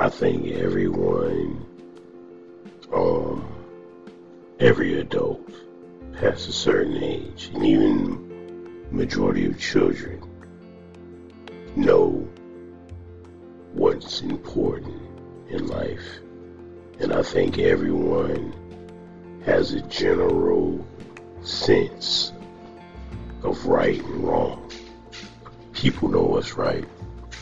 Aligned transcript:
I 0.00 0.08
think 0.08 0.46
everyone, 0.52 1.66
um, 2.94 3.44
every 4.60 5.00
adult 5.00 5.50
past 6.12 6.48
a 6.48 6.52
certain 6.52 7.02
age, 7.02 7.50
and 7.52 7.66
even 7.66 8.86
majority 8.92 9.46
of 9.46 9.58
children 9.58 10.22
know 11.74 12.28
what's 13.72 14.20
important 14.20 15.02
in 15.50 15.66
life. 15.66 16.20
And 17.00 17.12
I 17.12 17.24
think 17.24 17.58
everyone 17.58 18.54
has 19.46 19.72
a 19.72 19.80
general 19.80 20.86
sense 21.42 22.32
of 23.42 23.66
right 23.66 24.00
and 24.00 24.22
wrong. 24.22 24.70
People 25.72 26.08
know 26.08 26.22
what's 26.22 26.56
right 26.56 26.84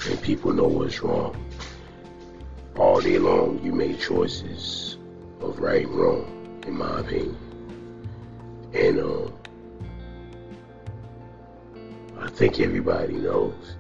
and 0.08 0.22
people 0.22 0.54
know 0.54 0.68
what's 0.68 1.02
wrong. 1.02 1.45
Day 3.06 3.20
long, 3.20 3.60
you 3.62 3.70
make 3.70 4.00
choices 4.00 4.98
of 5.40 5.60
right 5.60 5.86
and 5.86 5.94
wrong, 5.94 6.60
in 6.66 6.76
my 6.76 6.98
opinion. 6.98 7.38
And 8.74 8.98
um, 8.98 9.32
I 12.18 12.28
think 12.30 12.58
everybody 12.58 13.12
knows. 13.12 13.76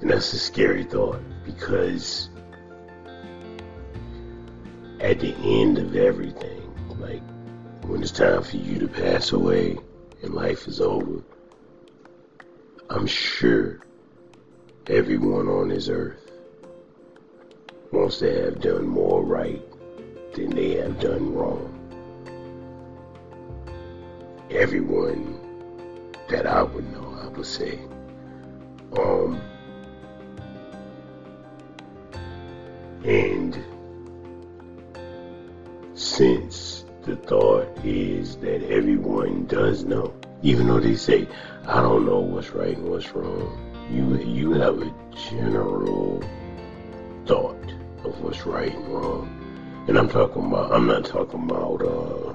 And 0.00 0.10
that's 0.10 0.32
a 0.32 0.40
scary 0.40 0.82
thought 0.82 1.22
because 1.44 2.30
at 4.98 5.20
the 5.20 5.36
end 5.44 5.78
of 5.78 5.94
everything, 5.94 6.68
like 6.98 7.22
when 7.84 8.02
it's 8.02 8.10
time 8.10 8.42
for 8.42 8.56
you 8.56 8.80
to 8.80 8.88
pass 8.88 9.30
away 9.30 9.78
and 10.24 10.34
life 10.34 10.66
is 10.66 10.80
over, 10.80 11.22
I'm 12.90 13.06
sure 13.06 13.78
everyone 14.88 15.46
on 15.46 15.68
this 15.68 15.88
earth 15.88 16.23
wants 17.94 18.18
to 18.18 18.44
have 18.44 18.60
done 18.60 18.86
more 18.86 19.22
right 19.22 19.62
than 20.34 20.50
they 20.50 20.72
have 20.76 20.98
done 20.98 21.32
wrong. 21.32 21.70
Everyone 24.50 25.38
that 26.28 26.46
I 26.46 26.62
would 26.62 26.92
know, 26.92 27.18
I 27.22 27.28
would 27.28 27.46
say. 27.46 27.78
Um, 28.98 29.40
and 33.04 33.56
since 35.94 36.84
the 37.02 37.16
thought 37.16 37.68
is 37.84 38.36
that 38.38 38.62
everyone 38.70 39.46
does 39.46 39.84
know, 39.84 40.12
even 40.42 40.66
though 40.66 40.80
they 40.80 40.96
say, 40.96 41.28
I 41.66 41.80
don't 41.80 42.06
know 42.06 42.20
what's 42.20 42.50
right 42.50 42.76
and 42.76 42.88
what's 42.88 43.10
wrong, 43.12 43.60
you 43.90 44.16
you 44.18 44.52
have 44.52 44.82
a 44.82 44.92
general 45.30 46.22
thought 47.26 47.73
of 48.04 48.20
what's 48.20 48.46
right 48.46 48.74
and 48.74 48.88
wrong. 48.88 49.84
And 49.88 49.98
I'm 49.98 50.08
talking 50.08 50.46
about 50.46 50.72
I'm 50.72 50.86
not 50.86 51.04
talking 51.04 51.44
about 51.44 51.82
uh 51.82 52.32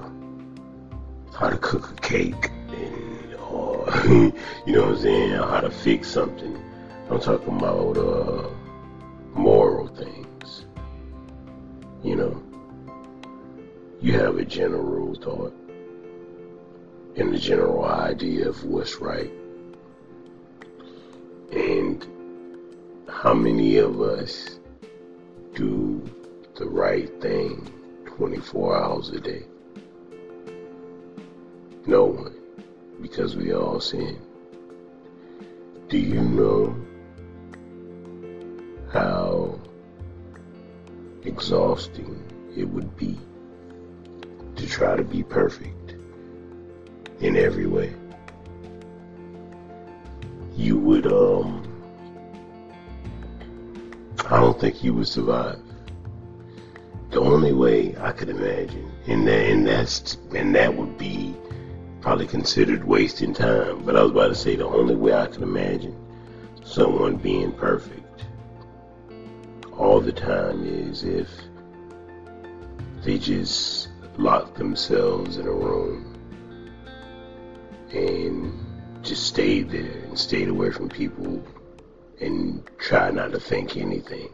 how 1.36 1.50
to 1.50 1.58
cook 1.58 1.90
a 1.90 1.94
cake 2.00 2.50
and 2.68 3.34
or 3.34 3.86
you 4.06 4.32
know 4.74 4.82
what 4.82 4.96
I'm 4.96 4.98
saying, 4.98 5.32
how 5.32 5.60
to 5.60 5.70
fix 5.70 6.08
something. 6.08 6.56
I'm 7.10 7.20
talking 7.20 7.56
about 7.56 7.96
uh 7.96 8.48
moral 9.34 9.88
things. 9.88 10.66
You 12.04 12.16
know. 12.16 12.42
You 14.02 14.14
have 14.14 14.38
a 14.38 14.44
general 14.46 15.14
thought 15.14 15.54
and 17.16 17.34
a 17.34 17.38
general 17.38 17.84
idea 17.84 18.48
of 18.48 18.64
what's 18.64 18.96
right. 18.96 19.30
And 21.52 22.06
how 23.08 23.34
many 23.34 23.76
of 23.76 24.00
us 24.00 24.59
do 25.60 26.02
the 26.56 26.64
right 26.64 27.20
thing 27.20 27.70
24 28.16 28.82
hours 28.82 29.10
a 29.10 29.20
day? 29.20 29.44
No 31.84 32.06
one, 32.06 32.34
because 33.02 33.36
we 33.36 33.52
all 33.52 33.78
sin. 33.78 34.18
Do 35.88 35.98
you 35.98 36.22
know 36.22 36.74
how 38.90 39.60
exhausting 41.24 42.16
it 42.56 42.64
would 42.64 42.96
be 42.96 43.18
to 44.56 44.66
try 44.66 44.96
to 44.96 45.04
be 45.04 45.22
perfect 45.22 45.94
in 47.20 47.36
every 47.36 47.66
way? 47.66 47.92
You 50.56 50.78
would, 50.78 51.06
um, 51.06 51.59
I 54.30 54.38
don't 54.38 54.60
think 54.60 54.84
you 54.84 54.94
would 54.94 55.08
survive. 55.08 55.58
The 57.10 57.18
only 57.18 57.52
way 57.52 57.96
I 57.98 58.12
could 58.12 58.28
imagine, 58.28 58.88
and 59.08 59.26
that, 59.26 59.50
and 59.50 59.66
that's, 59.66 60.18
and 60.32 60.54
that 60.54 60.72
would 60.72 60.96
be 60.96 61.34
probably 62.00 62.28
considered 62.28 62.84
wasting 62.84 63.34
time. 63.34 63.84
But 63.84 63.96
I 63.96 64.02
was 64.02 64.12
about 64.12 64.28
to 64.28 64.36
say 64.36 64.54
the 64.54 64.68
only 64.68 64.94
way 64.94 65.14
I 65.14 65.26
could 65.26 65.42
imagine 65.42 65.96
someone 66.62 67.16
being 67.16 67.50
perfect 67.50 68.26
all 69.76 70.00
the 70.00 70.12
time 70.12 70.64
is 70.64 71.02
if 71.02 71.28
they 73.02 73.18
just 73.18 73.88
lock 74.16 74.54
themselves 74.54 75.38
in 75.38 75.48
a 75.48 75.52
room 75.52 76.16
and 77.92 78.64
just 79.02 79.24
stayed 79.24 79.70
there 79.70 80.04
and 80.04 80.16
stayed 80.16 80.48
away 80.48 80.70
from 80.70 80.88
people 80.88 81.42
and 82.20 82.62
try 82.78 83.10
not 83.10 83.32
to 83.32 83.40
think 83.40 83.76
anything, 83.76 84.28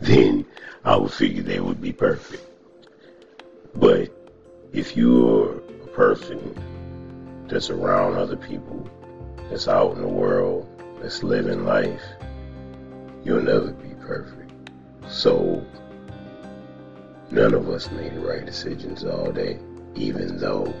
then 0.00 0.44
I 0.84 0.96
would 0.96 1.12
figure 1.12 1.42
they 1.42 1.60
would 1.60 1.80
be 1.80 1.92
perfect. 1.92 2.44
But 3.74 4.10
if 4.72 4.96
you're 4.96 5.56
a 5.56 5.86
person 5.88 6.54
that's 7.48 7.70
around 7.70 8.16
other 8.16 8.36
people, 8.36 8.88
that's 9.50 9.68
out 9.68 9.96
in 9.96 10.02
the 10.02 10.08
world, 10.08 10.68
that's 11.00 11.22
living 11.22 11.64
life, 11.64 12.02
you'll 13.24 13.42
never 13.42 13.72
be 13.72 13.94
perfect. 14.00 14.52
So 15.08 15.64
none 17.30 17.54
of 17.54 17.68
us 17.68 17.90
made 17.90 18.14
the 18.14 18.20
right 18.20 18.44
decisions 18.44 19.04
all 19.04 19.30
day, 19.30 19.58
even 19.94 20.38
though 20.38 20.72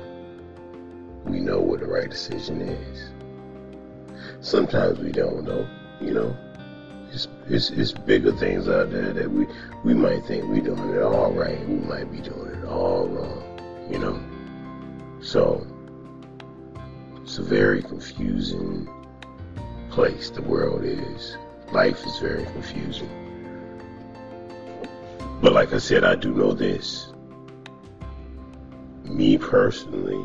we 1.24 1.40
know 1.40 1.60
what 1.60 1.80
the 1.80 1.86
right 1.86 2.10
decision 2.10 2.62
is. 2.62 3.13
Sometimes 4.44 4.98
we 4.98 5.10
don't 5.10 5.42
know, 5.44 5.66
you 6.02 6.12
know. 6.12 6.36
It's, 7.10 7.28
it's, 7.48 7.70
it's 7.70 7.92
bigger 7.92 8.30
things 8.30 8.68
out 8.68 8.90
there 8.90 9.14
that 9.14 9.30
we, 9.30 9.46
we 9.84 9.94
might 9.94 10.22
think 10.26 10.44
we're 10.44 10.60
doing 10.60 10.90
it 10.90 11.00
all 11.00 11.32
right. 11.32 11.66
We 11.66 11.76
might 11.76 12.12
be 12.12 12.18
doing 12.18 12.54
it 12.54 12.64
all 12.66 13.08
wrong, 13.08 13.88
you 13.90 13.98
know. 13.98 14.22
So, 15.22 15.66
it's 17.22 17.38
a 17.38 17.42
very 17.42 17.82
confusing 17.82 18.86
place 19.88 20.28
the 20.28 20.42
world 20.42 20.84
is. 20.84 21.38
Life 21.72 22.04
is 22.04 22.18
very 22.18 22.44
confusing. 22.44 23.08
But 25.40 25.54
like 25.54 25.72
I 25.72 25.78
said, 25.78 26.04
I 26.04 26.16
do 26.16 26.34
know 26.34 26.52
this. 26.52 27.14
Me 29.04 29.38
personally, 29.38 30.22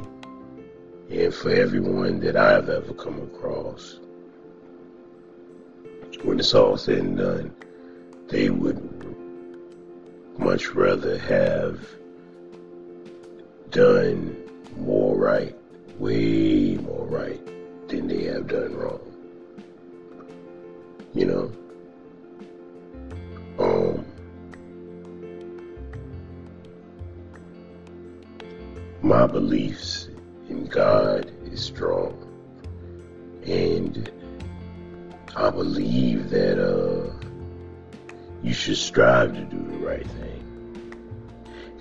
and 1.09 1.33
for 1.33 1.51
everyone 1.51 2.19
that 2.19 2.35
I've 2.35 2.67
ever 2.67 2.93
come 2.93 3.21
across, 3.21 3.99
when 6.23 6.39
it's 6.39 6.53
all 6.53 6.77
said 6.77 6.99
and 6.99 7.17
done, 7.17 7.55
they 8.27 8.49
would 8.49 8.79
much 10.37 10.69
rather 10.69 11.17
have 11.17 11.79
done 13.69 14.35
more 14.77 15.17
right, 15.17 15.55
way 15.99 16.75
more 16.75 17.05
right, 17.05 17.39
than 17.87 18.07
they 18.07 18.23
have 18.25 18.47
done 18.47 18.75
wrong. 18.75 18.99
You 21.13 21.25
know? 21.25 21.51
Um, 23.59 24.05
my 29.01 29.27
beliefs 29.27 30.09
in 30.47 30.65
God 30.65 31.31
is 31.45 31.61
strong. 31.61 32.25
And 33.45 34.11
I 35.39 35.49
believe 35.49 36.29
that 36.31 36.59
uh, 36.61 37.13
you 38.43 38.51
should 38.51 38.75
strive 38.75 39.33
to 39.33 39.45
do 39.45 39.57
the 39.57 39.77
right 39.77 40.05
thing. 40.05 40.43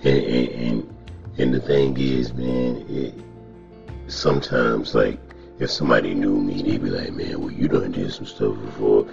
And, 0.01 0.23
and, 0.23 0.49
and, 0.49 0.95
and 1.37 1.53
the 1.53 1.59
thing 1.59 1.97
is, 1.99 2.33
man, 2.33 2.85
it, 2.87 3.13
sometimes, 4.07 4.95
like, 4.95 5.19
if 5.59 5.69
somebody 5.69 6.13
knew 6.13 6.39
me, 6.39 6.61
they'd 6.61 6.81
be 6.81 6.89
like, 6.89 7.11
man, 7.11 7.41
well, 7.41 7.51
you 7.51 7.67
done 7.67 7.91
did 7.91 8.13
some 8.13 8.25
stuff 8.25 8.55
before. 8.61 9.05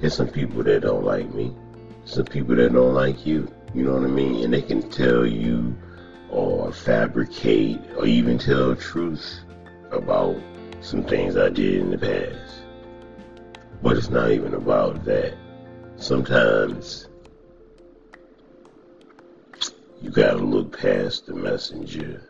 There's 0.00 0.14
some 0.14 0.30
people 0.30 0.64
that 0.64 0.80
don't 0.82 1.04
like 1.04 1.32
me. 1.32 1.54
Some 2.06 2.24
people 2.24 2.56
that 2.56 2.72
don't 2.72 2.92
like 2.92 3.24
you. 3.24 3.48
You 3.72 3.84
know 3.84 3.92
what 3.94 4.02
I 4.02 4.08
mean? 4.08 4.42
And 4.42 4.52
they 4.52 4.62
can 4.62 4.90
tell 4.90 5.24
you 5.24 5.76
or 6.28 6.72
fabricate 6.72 7.78
or 7.96 8.04
even 8.04 8.36
tell 8.36 8.74
truth 8.74 9.38
about 9.92 10.34
some 10.80 11.04
things 11.04 11.36
I 11.36 11.50
did 11.50 11.74
in 11.82 11.90
the 11.92 11.98
past. 11.98 12.45
But 13.82 13.96
it's 13.96 14.10
not 14.10 14.30
even 14.30 14.54
about 14.54 15.04
that. 15.04 15.34
Sometimes 15.96 17.08
you 20.02 20.10
gotta 20.10 20.38
look 20.38 20.78
past 20.78 21.26
the 21.26 21.34
messenger 21.34 22.22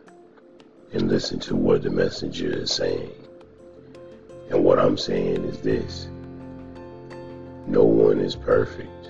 and 0.93 1.09
listen 1.09 1.39
to 1.39 1.55
what 1.55 1.83
the 1.83 1.89
messenger 1.89 2.51
is 2.51 2.71
saying. 2.71 3.11
And 4.49 4.63
what 4.63 4.79
I'm 4.79 4.97
saying 4.97 5.43
is 5.45 5.59
this 5.59 6.07
no 7.67 7.83
one 7.83 8.19
is 8.19 8.35
perfect. 8.35 9.09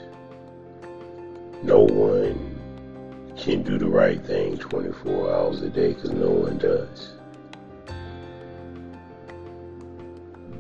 No 1.62 1.82
one 1.82 2.56
can 3.38 3.62
do 3.62 3.78
the 3.78 3.88
right 3.88 4.24
thing 4.26 4.58
24 4.58 5.32
hours 5.32 5.62
a 5.62 5.70
day 5.70 5.94
because 5.94 6.12
no 6.12 6.30
one 6.30 6.58
does. 6.58 7.17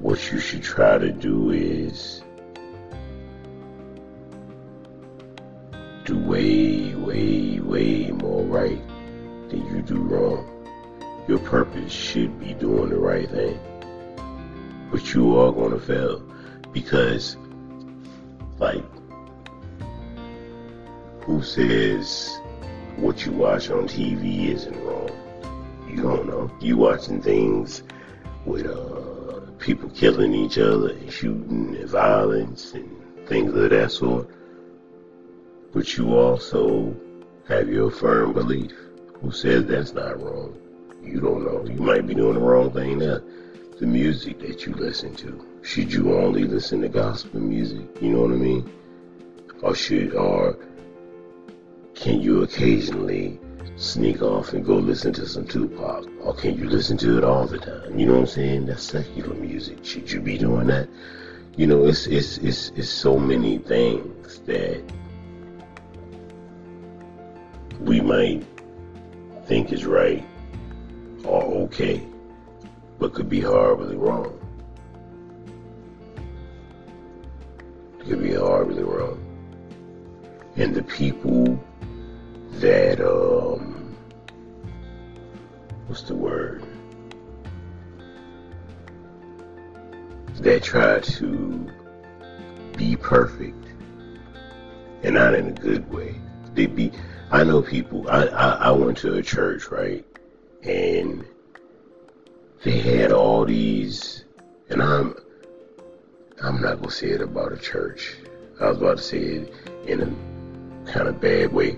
What 0.01 0.31
you 0.31 0.39
should 0.39 0.61
try 0.61 0.99
to 0.99 1.11
do 1.11 1.49
is 1.49 2.21
do 6.05 6.17
way, 6.19 6.93
way, 6.93 7.59
way 7.59 8.11
more 8.11 8.43
right 8.43 8.81
than 9.49 9.65
you 9.65 9.81
do 9.81 9.95
wrong. 9.97 10.45
Your 11.27 11.39
purpose 11.39 11.91
should 11.91 12.39
be 12.39 12.53
doing 12.53 12.89
the 12.89 12.97
right 12.97 13.29
thing. 13.29 13.59
But 14.91 15.13
you 15.13 15.37
are 15.39 15.51
going 15.51 15.71
to 15.71 15.79
fail 15.79 16.19
because, 16.71 17.35
like, 18.59 18.85
who 21.21 21.41
says 21.41 22.39
what 22.95 23.25
you 23.25 23.31
watch 23.31 23.69
on 23.69 23.87
TV 23.87 24.49
isn't 24.49 24.79
wrong? 24.83 25.09
You 25.89 26.03
don't 26.03 26.27
know. 26.27 26.51
You 26.61 26.77
watching 26.77 27.21
things 27.21 27.83
with 28.45 28.65
uh, 28.65 29.06
people 29.67 29.89
killing 29.89 30.33
each 30.33 30.57
other 30.57 30.91
and 30.91 31.11
shooting 31.11 31.75
and 31.75 31.89
violence 31.89 32.71
and 32.73 32.89
things 33.27 33.53
of 33.53 33.69
that 33.69 33.91
sort. 33.91 34.25
But 35.73 35.97
you 35.97 36.15
also 36.17 36.95
have 37.49 37.67
your 37.67 37.91
firm 37.91 38.31
belief. 38.31 38.71
Who 39.19 39.29
says 39.29 39.65
that's 39.65 39.91
not 39.91 40.23
wrong? 40.23 40.57
You 41.03 41.19
don't 41.19 41.43
know. 41.43 41.65
You 41.65 41.81
might 41.81 42.07
be 42.07 42.15
doing 42.15 42.35
the 42.35 42.39
wrong 42.39 42.71
thing. 42.71 42.99
The 42.99 43.21
music 43.81 44.39
that 44.39 44.65
you 44.65 44.73
listen 44.73 45.13
to. 45.15 45.45
Should 45.63 45.91
you 45.91 46.15
only 46.15 46.45
listen 46.45 46.81
to 46.83 46.87
gospel 46.87 47.41
music? 47.41 47.85
You 48.01 48.11
know 48.11 48.21
what 48.21 48.31
I 48.31 48.35
mean? 48.35 48.73
Or 49.63 49.75
should, 49.75 50.15
or 50.15 50.57
can 51.93 52.21
you 52.21 52.43
occasionally 52.43 53.37
sneak 53.77 54.21
off 54.21 54.53
and 54.53 54.65
go 54.65 54.75
listen 54.75 55.13
to 55.13 55.27
some 55.27 55.45
Tupac? 55.45 56.05
Or 56.21 56.33
can 56.33 56.57
you 56.57 56.67
listen 56.67 56.97
to 56.97 57.17
it 57.17 57.23
all 57.23 57.45
the 57.45 57.59
time? 57.59 57.97
You 57.97 58.07
know 58.07 58.13
what 58.13 58.21
I'm 58.21 58.27
saying? 58.27 58.65
That's 58.65 58.83
secular 58.83 59.35
music. 59.35 59.85
Should 59.85 60.11
you 60.11 60.19
be 60.19 60.37
doing 60.37 60.67
that? 60.67 60.89
You 61.55 61.67
know, 61.67 61.85
it's 61.85 62.05
it's 62.07 62.37
it's 62.39 62.69
it's 62.75 62.89
so 62.89 63.17
many 63.17 63.57
things 63.59 64.39
that 64.39 64.83
we 67.79 68.01
might 68.01 68.43
think 69.45 69.71
is 69.71 69.85
right 69.85 70.23
or 71.23 71.43
okay, 71.43 72.05
but 72.99 73.13
could 73.13 73.29
be 73.29 73.39
horribly 73.39 73.95
wrong. 73.95 74.33
Could 77.99 78.21
be 78.21 78.33
horribly 78.33 78.83
wrong. 78.83 79.23
And 80.55 80.75
the 80.75 80.83
people 80.83 81.63
that, 82.59 82.99
um, 82.99 83.95
what's 85.87 86.03
the 86.03 86.15
word? 86.15 86.63
That 90.39 90.63
try 90.63 90.99
to 90.99 91.71
be 92.77 92.95
perfect 92.95 93.65
and 95.03 95.15
not 95.15 95.33
in 95.33 95.47
a 95.47 95.51
good 95.51 95.91
way. 95.91 96.15
They 96.53 96.67
be, 96.67 96.91
I 97.31 97.43
know 97.43 97.61
people, 97.61 98.09
I, 98.09 98.25
I, 98.25 98.49
I 98.49 98.71
went 98.71 98.97
to 98.99 99.15
a 99.15 99.21
church, 99.23 99.69
right? 99.69 100.05
and 100.67 101.25
they 102.63 102.79
had 102.79 103.11
all 103.11 103.45
these, 103.45 104.25
and 104.69 104.81
I'm, 104.81 105.15
I'm 106.43 106.61
not 106.61 106.79
gonna 106.79 106.91
say 106.91 107.07
it 107.07 107.21
about 107.21 107.53
a 107.53 107.57
church. 107.57 108.15
I 108.59 108.69
was 108.69 108.77
about 108.77 108.97
to 108.97 109.03
say 109.03 109.19
it 109.19 109.53
in 109.87 110.01
a 110.01 110.91
kind 110.91 111.07
of 111.07 111.21
bad 111.21 111.53
way. 111.53 111.77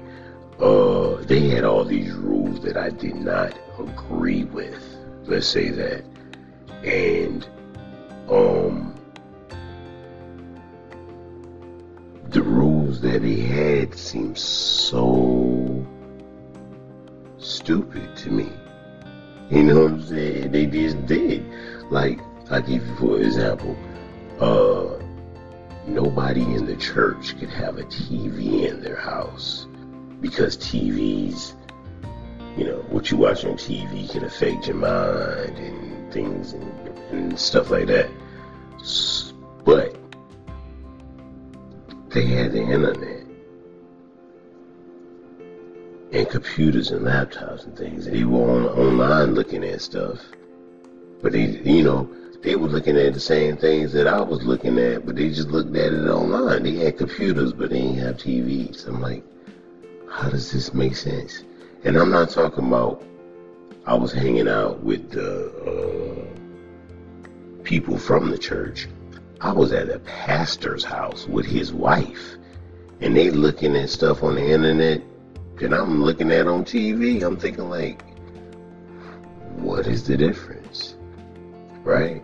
Uh, 0.60 1.16
they 1.24 1.48
had 1.48 1.64
all 1.64 1.86
these 1.86 2.12
rules 2.12 2.60
that 2.60 2.76
I 2.76 2.90
did 2.90 3.16
not 3.16 3.58
agree 3.80 4.44
with. 4.44 4.84
Let's 5.24 5.48
say 5.48 5.70
that, 5.70 6.04
and 6.84 7.48
um, 8.30 8.94
the 12.26 12.42
rules 12.42 13.00
that 13.02 13.22
they 13.22 13.40
had 13.40 13.98
seemed 13.98 14.38
so 14.38 15.86
stupid 17.38 18.18
to 18.18 18.30
me. 18.30 18.52
You 19.50 19.64
know 19.64 19.84
what 19.84 19.92
I'm 19.92 20.02
saying? 20.02 20.52
They 20.52 20.66
just 20.66 21.06
did. 21.06 21.46
Like, 21.90 22.20
I 22.52 22.60
give 22.60 22.86
you 22.86 22.96
for 22.98 23.22
example, 23.22 23.78
uh, 24.42 25.02
nobody 25.88 26.42
in 26.42 26.66
the 26.66 26.76
church 26.76 27.40
could 27.40 27.50
have 27.50 27.78
a 27.78 27.84
TV 27.84 28.68
in 28.68 28.82
their 28.82 28.98
house 28.98 29.69
because 30.21 30.57
TVs, 30.57 31.54
you 32.57 32.66
know, 32.66 32.80
what 32.89 33.12
you 33.12 33.18
watch 33.18 33.45
on 33.45 33.54
TV 33.54 34.10
can 34.10 34.24
affect 34.24 34.68
your 34.68 34.75
mind 34.75 35.57
and 35.57 36.13
things 36.13 36.54
and, 36.54 36.89
and 37.12 37.39
stuff 37.39 37.69
like 37.69 37.88
that. 37.88 38.10
But 39.63 39.95
they 42.10 42.25
had 42.25 42.51
the 42.51 42.62
internet 42.62 43.19
and 46.12 46.30
computers 46.30 46.92
and 46.92 47.06
laptops 47.06 47.65
and 47.65 47.77
things. 47.77 48.06
They 48.06 48.24
were 48.24 48.50
on, 48.50 48.65
online 48.65 49.36
looking 49.36 49.63
at 49.63 49.81
stuff. 49.81 50.19
But 51.22 51.33
they, 51.33 51.45
you 51.45 51.83
know, 51.83 52.10
they 52.42 52.56
were 52.56 52.68
looking 52.68 52.98
at 52.98 53.13
the 53.13 53.19
same 53.19 53.57
things 53.57 53.92
that 53.94 54.07
I 54.07 54.22
was 54.22 54.44
looking 54.44 54.80
at, 54.80 55.06
but 55.06 55.15
they 55.15 55.30
just 55.30 55.50
looked 55.50 55.75
at 55.75 55.94
it 55.94 56.07
online. 56.07 56.63
They 56.63 56.75
had 56.75 56.98
computers, 56.98 57.54
but 57.54 57.69
they 57.69 57.81
didn't 57.81 57.98
have 57.98 58.18
TVs. 58.18 58.88
I'm 58.88 59.01
like, 59.01 59.24
how 60.19 60.30
does 60.30 60.51
this 60.51 60.74
make 60.74 60.98
sense? 60.98 61.45
And 61.86 61.95
I'm 61.95 62.12
not 62.12 62.30
talking 62.30 62.68
about, 62.68 63.01
I 63.86 63.94
was 63.94 64.12
hanging 64.12 64.50
out 64.50 64.83
with 64.83 65.12
the 65.12 65.48
uh, 65.63 67.63
people 67.63 67.98
from 67.98 68.30
the 68.30 68.38
church. 68.38 68.89
I 69.39 69.54
was 69.54 69.71
at 69.71 69.88
a 69.88 70.00
pastor's 70.00 70.84
house 70.84 71.25
with 71.25 71.46
his 71.46 71.72
wife, 71.72 72.36
and 73.00 73.15
they 73.15 73.32
looking 73.32 73.77
at 73.77 73.89
stuff 73.89 74.22
on 74.22 74.36
the 74.36 74.46
internet 74.46 75.01
that 75.55 75.74
I'm 75.74 76.03
looking 76.03 76.32
at 76.32 76.48
on 76.48 76.65
TV, 76.65 77.24
I'm 77.24 77.38
thinking 77.38 77.70
like, 77.70 78.03
what 79.55 79.88
is 79.88 80.05
the 80.05 80.17
difference? 80.17 80.98
Right? 81.84 82.22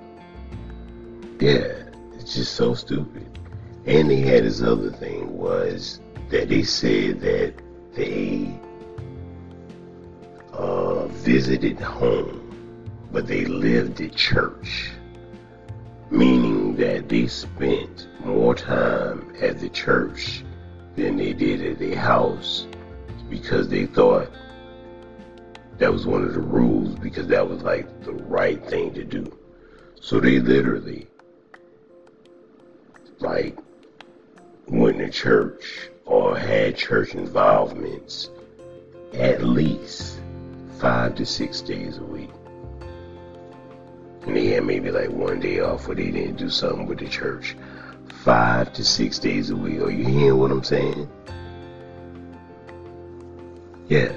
Yeah, 1.40 1.86
it's 2.16 2.36
just 2.36 2.56
so 2.56 2.74
stupid. 2.74 3.40
And 3.86 4.10
they 4.10 4.20
had 4.20 4.44
this 4.44 4.62
other 4.62 4.92
thing 4.92 5.38
was 5.38 6.02
that 6.30 6.50
they 6.50 6.64
said 6.64 7.22
that 7.22 7.65
they 7.96 8.54
uh, 10.54 11.08
visited 11.08 11.80
home, 11.80 12.42
but 13.12 13.28
they 13.28 13.46
lived 13.46 14.02
at 14.02 14.16
church. 14.16 14.92
Meaning 16.12 16.76
that 16.76 17.10
they 17.10 17.28
spent 17.28 18.08
more 18.24 18.54
time 18.54 19.36
at 19.42 19.60
the 19.60 19.70
church 19.70 20.44
than 20.96 21.18
they 21.18 21.34
did 21.34 21.66
at 21.66 21.80
their 21.80 21.98
house 21.98 22.68
because 23.30 23.68
they 23.70 23.86
thought 23.86 24.30
that 25.78 25.92
was 25.92 26.06
one 26.06 26.24
of 26.24 26.34
the 26.34 26.40
rules 26.40 26.96
because 27.00 27.28
that 27.28 27.50
was 27.50 27.64
like 27.64 28.04
the 28.04 28.14
right 28.14 28.64
thing 28.68 28.94
to 28.94 29.04
do. 29.04 29.36
So 30.00 30.20
they 30.20 30.40
literally 30.40 31.08
like 33.20 33.58
went 34.68 35.00
to 35.00 35.10
church 35.10 35.90
or 36.06 36.38
had 36.38 36.76
church 36.76 37.16
involvements 37.16 38.30
at 39.14 39.44
least 39.44 40.20
five 40.78 41.16
to 41.16 41.26
six 41.26 41.62
days 41.62 41.98
a 41.98 42.04
week. 42.04 42.30
And 44.24 44.36
they 44.36 44.48
had 44.48 44.66
maybe 44.66 44.92
like 44.92 45.10
one 45.10 45.40
day 45.40 45.60
off 45.60 45.88
where 45.88 45.96
they 45.96 46.12
didn't 46.12 46.38
do 46.38 46.50
something 46.50 46.88
with 46.88 47.00
the 47.00 47.08
church. 47.08 47.56
Five 48.24 48.74
to 48.74 48.84
six 48.84 49.20
days 49.20 49.50
a 49.52 49.56
week. 49.56 49.82
Are 49.82 49.92
you 49.92 50.06
hearing 50.06 50.38
what 50.38 50.52
I'm 50.52 50.64
saying? 50.64 51.10
Yeah. 53.88 54.14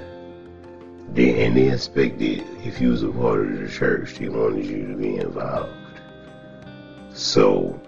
They, 1.13 1.45
and 1.45 1.55
they 1.55 1.71
expected, 1.71 2.43
if 2.63 2.79
you 2.79 2.89
was 2.89 3.03
a 3.03 3.09
part 3.09 3.47
of 3.47 3.59
the 3.59 3.67
church, 3.67 4.15
they 4.15 4.29
wanted 4.29 4.65
you 4.65 4.87
to 4.87 4.95
be 4.95 5.17
involved. 5.17 5.73
So, 7.13 7.79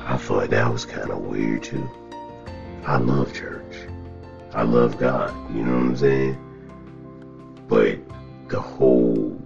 I 0.00 0.16
thought 0.16 0.50
that 0.50 0.72
was 0.72 0.84
kind 0.84 1.10
of 1.10 1.18
weird 1.18 1.64
too. 1.64 1.88
I 2.86 2.98
love 2.98 3.34
church. 3.34 3.88
I 4.52 4.62
love 4.62 4.96
God. 4.96 5.34
You 5.52 5.64
know 5.64 5.72
what 5.72 5.86
I'm 5.86 5.96
saying? 5.96 6.38
But 7.66 7.98
the 8.48 8.60
whole 8.60 9.36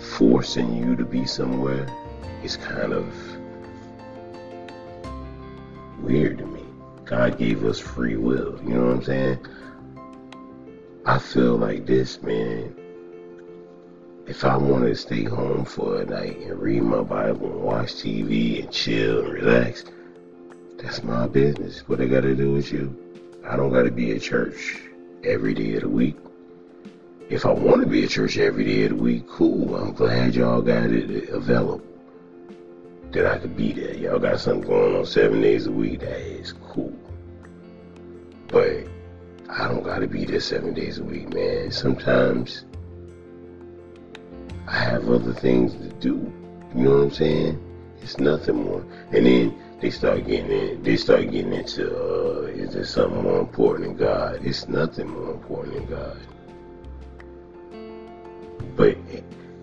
forcing 0.00 0.78
you 0.78 0.96
to 0.96 1.04
be 1.04 1.26
somewhere 1.26 1.86
is 2.42 2.56
kind 2.56 2.94
of 2.94 3.04
weird 6.00 6.38
to 6.38 6.46
me. 6.46 6.64
God 7.04 7.36
gave 7.36 7.66
us 7.66 7.78
free 7.78 8.16
will. 8.16 8.58
You 8.64 8.70
know 8.70 8.86
what 8.86 8.94
I'm 8.94 9.04
saying? 9.04 9.46
I 11.04 11.18
feel 11.18 11.58
like 11.58 11.84
this, 11.84 12.22
man. 12.22 12.74
If 14.26 14.42
I 14.42 14.56
want 14.56 14.84
to 14.84 14.94
stay 14.94 15.24
home 15.24 15.66
for 15.66 16.00
a 16.00 16.06
night 16.06 16.38
and 16.38 16.58
read 16.58 16.82
my 16.82 17.02
Bible 17.02 17.52
and 17.52 17.60
watch 17.60 17.92
TV 17.92 18.62
and 18.62 18.72
chill 18.72 19.20
and 19.20 19.34
relax, 19.34 19.84
that's 20.78 21.02
my 21.02 21.26
business. 21.26 21.80
What 21.88 22.00
I 22.00 22.06
got 22.06 22.22
to 22.22 22.34
do 22.34 22.52
with 22.52 22.72
you? 22.72 22.94
I 23.46 23.56
don't 23.56 23.72
got 23.72 23.84
to 23.84 23.90
be 23.90 24.12
at 24.12 24.22
church 24.22 24.80
every 25.24 25.54
day 25.54 25.74
of 25.74 25.82
the 25.82 25.88
week. 25.88 26.16
If 27.28 27.46
I 27.46 27.52
want 27.52 27.80
to 27.80 27.86
be 27.86 28.04
at 28.04 28.10
church 28.10 28.38
every 28.38 28.64
day 28.64 28.84
of 28.84 28.90
the 28.90 28.96
week, 28.96 29.28
cool. 29.28 29.74
I'm 29.76 29.92
glad 29.92 30.34
y'all 30.34 30.62
got 30.62 30.90
it 30.90 31.28
available. 31.30 31.82
That 33.12 33.26
I 33.26 33.38
could 33.38 33.56
be 33.56 33.72
there. 33.72 33.94
Y'all 33.94 34.18
got 34.18 34.40
something 34.40 34.68
going 34.68 34.96
on 34.96 35.06
seven 35.06 35.40
days 35.40 35.66
a 35.66 35.72
week. 35.72 36.00
That 36.00 36.20
is 36.20 36.52
cool. 36.52 36.94
But 38.48 38.86
I 39.48 39.68
don't 39.68 39.82
got 39.82 40.00
to 40.00 40.06
be 40.06 40.24
there 40.24 40.40
seven 40.40 40.74
days 40.74 40.98
a 40.98 41.04
week, 41.04 41.32
man. 41.32 41.70
Sometimes 41.70 42.64
I 44.68 44.78
have 44.78 45.08
other 45.08 45.32
things 45.32 45.72
to 45.74 45.88
do. 46.00 46.32
You 46.74 46.82
know 46.82 46.90
what 46.90 47.02
I'm 47.04 47.10
saying? 47.10 47.62
It's 48.02 48.18
nothing 48.18 48.64
more. 48.64 48.84
And 49.12 49.26
then 49.26 49.58
they 49.80 49.90
start 49.90 50.26
getting 50.26 50.50
in. 50.50 50.82
They 50.82 50.96
start 50.96 51.30
getting 51.30 51.52
into 51.52 51.94
uh, 51.94 52.42
is 52.46 52.72
there 52.74 52.84
something 52.84 53.22
more 53.22 53.40
important 53.40 53.98
than 53.98 54.06
God? 54.06 54.44
It's 54.44 54.68
nothing 54.68 55.08
more 55.08 55.32
important 55.32 55.74
than 55.74 55.86
God. 55.86 56.18
But 58.76 58.96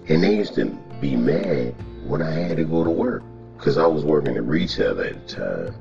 and 0.08 0.24
they 0.24 0.36
used 0.36 0.56
to 0.56 0.66
be 1.02 1.16
mad 1.16 1.76
when 2.06 2.22
I 2.22 2.32
had 2.32 2.58
to 2.58 2.66
go 2.66 2.84
to 2.84 2.90
work 2.90 3.24
because 3.58 3.78
I 3.78 3.88
was 3.88 4.04
working 4.04 4.36
at 4.36 4.44
retail 4.44 5.00
at 5.02 5.28
the 5.28 5.36
time. 5.36 5.76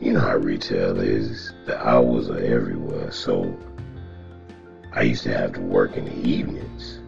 You 0.00 0.12
know 0.12 0.20
how 0.20 0.36
retail 0.36 1.00
is. 1.00 1.52
The 1.64 1.84
hours 1.84 2.28
are 2.28 2.38
everywhere. 2.38 3.10
So 3.10 3.56
I 4.92 5.02
used 5.02 5.24
to 5.24 5.36
have 5.36 5.54
to 5.54 5.60
work 5.60 5.96
in 5.96 6.04
the 6.04 6.28
evenings. 6.28 7.00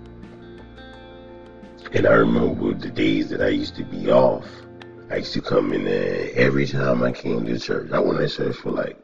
And 1.92 2.06
I 2.06 2.12
remember 2.14 2.74
the 2.74 2.90
days 2.90 3.28
that 3.30 3.40
I 3.40 3.48
used 3.48 3.76
to 3.76 3.84
be 3.84 4.10
off. 4.10 4.46
I 5.10 5.16
used 5.16 5.32
to 5.32 5.40
come 5.40 5.72
in 5.72 5.84
there 5.84 6.30
every 6.34 6.66
time 6.66 7.02
I 7.02 7.12
came 7.12 7.46
to 7.46 7.58
church. 7.58 7.90
I 7.92 7.98
went 7.98 8.18
to 8.18 8.28
church 8.28 8.56
for 8.56 8.72
like 8.72 8.98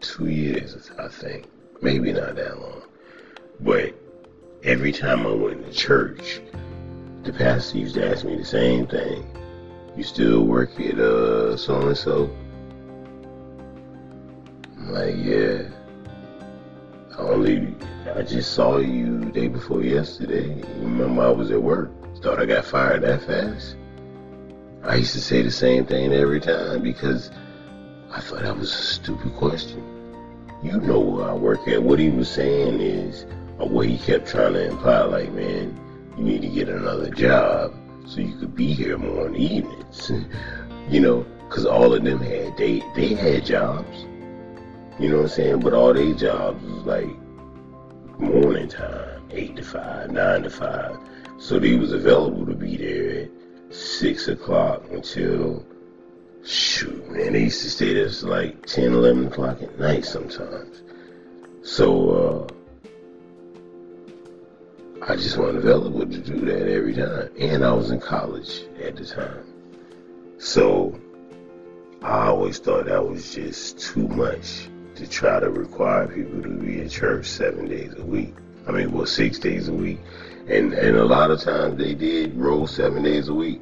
two 0.00 0.28
years, 0.28 0.92
I 0.96 1.08
think. 1.08 1.46
Maybe 1.82 2.12
not 2.12 2.36
that 2.36 2.60
long. 2.60 2.82
But 3.58 3.94
every 4.62 4.92
time 4.92 5.26
I 5.26 5.32
went 5.32 5.66
to 5.66 5.72
church, 5.72 6.40
the 7.24 7.32
pastor 7.32 7.78
used 7.78 7.96
to 7.96 8.08
ask 8.08 8.24
me 8.24 8.36
the 8.36 8.44
same 8.44 8.86
thing. 8.86 9.26
You 9.96 10.04
still 10.04 10.44
work 10.44 10.78
at 10.78 11.00
uh 11.00 11.56
so 11.56 11.88
and 11.88 11.98
so? 11.98 12.30
I'm 14.76 14.92
like, 14.92 15.16
yeah. 15.16 15.62
I 17.18 17.22
only 17.22 17.74
I 18.14 18.22
just 18.22 18.52
saw 18.52 18.78
you 18.78 19.24
day 19.32 19.48
before 19.48 19.82
yesterday. 19.82 20.62
Remember 20.76 21.22
I 21.22 21.30
was 21.30 21.50
at 21.50 21.60
work. 21.60 21.90
Thought 22.22 22.38
I 22.38 22.46
got 22.46 22.64
fired 22.64 23.02
that 23.02 23.22
fast. 23.22 23.74
I 24.84 24.96
used 24.96 25.12
to 25.14 25.20
say 25.20 25.42
the 25.42 25.50
same 25.50 25.86
thing 25.86 26.12
every 26.12 26.40
time 26.40 26.82
because 26.82 27.30
I 28.10 28.20
thought 28.20 28.42
that 28.42 28.56
was 28.56 28.72
a 28.72 28.82
stupid 28.82 29.34
question. 29.34 29.82
You 30.62 30.80
know 30.80 31.00
where 31.00 31.28
I 31.28 31.34
work 31.34 31.66
at. 31.68 31.82
What 31.82 31.98
he 31.98 32.10
was 32.10 32.28
saying 32.28 32.80
is, 32.80 33.26
or 33.58 33.68
what 33.68 33.86
he 33.86 33.98
kept 33.98 34.28
trying 34.28 34.54
to 34.54 34.66
imply, 34.68 35.02
like, 35.02 35.32
man, 35.32 35.78
you 36.16 36.24
need 36.24 36.42
to 36.42 36.48
get 36.48 36.68
another 36.68 37.10
job 37.10 37.74
so 38.06 38.20
you 38.20 38.36
could 38.38 38.54
be 38.54 38.72
here 38.72 38.96
more 38.96 39.26
in 39.26 39.34
the 39.34 39.40
evenings. 39.40 40.10
you 40.88 41.00
know, 41.00 41.26
because 41.48 41.66
all 41.66 41.92
of 41.92 42.04
them 42.04 42.20
had, 42.20 42.56
they, 42.56 42.82
they 42.94 43.14
had 43.14 43.44
jobs. 43.44 44.06
You 44.98 45.10
know 45.10 45.16
what 45.16 45.22
I'm 45.22 45.28
saying? 45.28 45.60
But 45.60 45.74
all 45.74 45.92
their 45.92 46.14
jobs 46.14 46.62
was 46.64 46.82
like 46.84 47.08
morning 48.18 48.68
time, 48.68 49.28
8 49.30 49.56
to 49.56 49.62
5, 49.62 50.10
9 50.10 50.42
to 50.42 50.50
5. 50.50 50.98
So 51.38 51.58
they 51.58 51.76
was 51.76 51.92
available 51.92 52.46
to 52.46 52.54
be 52.54 52.76
there 52.76 53.22
at 53.22 53.30
6 53.70 54.28
o'clock 54.28 54.82
until 54.90 55.64
shoot, 56.44 57.10
man, 57.10 57.34
they 57.34 57.44
used 57.44 57.62
to 57.62 57.70
stay 57.70 57.94
there 57.94 58.08
like 58.22 58.66
10, 58.66 58.92
11 58.92 59.26
o'clock 59.26 59.62
at 59.62 59.78
night 59.78 60.04
sometimes. 60.04 60.82
So, 61.62 62.10
uh, 62.10 62.54
I 65.06 65.16
just 65.16 65.36
wasn't 65.36 65.58
available 65.58 66.00
to 66.00 66.18
do 66.18 66.40
that 66.46 66.70
every 66.70 66.94
time. 66.94 67.30
And 67.38 67.64
I 67.64 67.72
was 67.72 67.90
in 67.90 68.00
college 68.00 68.64
at 68.82 68.96
the 68.96 69.04
time. 69.04 69.44
So, 70.38 70.98
I 72.02 72.26
always 72.28 72.58
thought 72.58 72.86
that 72.86 73.06
was 73.06 73.34
just 73.34 73.80
too 73.80 74.08
much 74.08 74.68
to 74.94 75.08
try 75.08 75.40
to 75.40 75.50
require 75.50 76.06
people 76.08 76.42
to 76.42 76.48
be 76.48 76.80
at 76.80 76.90
church 76.90 77.26
seven 77.26 77.68
days 77.68 77.94
a 77.96 78.04
week. 78.04 78.34
I 78.68 78.72
mean, 78.72 78.92
well, 78.92 79.06
six 79.06 79.38
days 79.38 79.68
a 79.68 79.72
week. 79.72 79.98
And, 80.46 80.72
and 80.74 80.96
a 80.96 81.04
lot 81.04 81.30
of 81.30 81.40
times 81.40 81.78
they 81.78 81.94
did 81.94 82.36
roll 82.36 82.66
seven 82.66 83.02
days 83.02 83.28
a 83.28 83.34
week. 83.34 83.60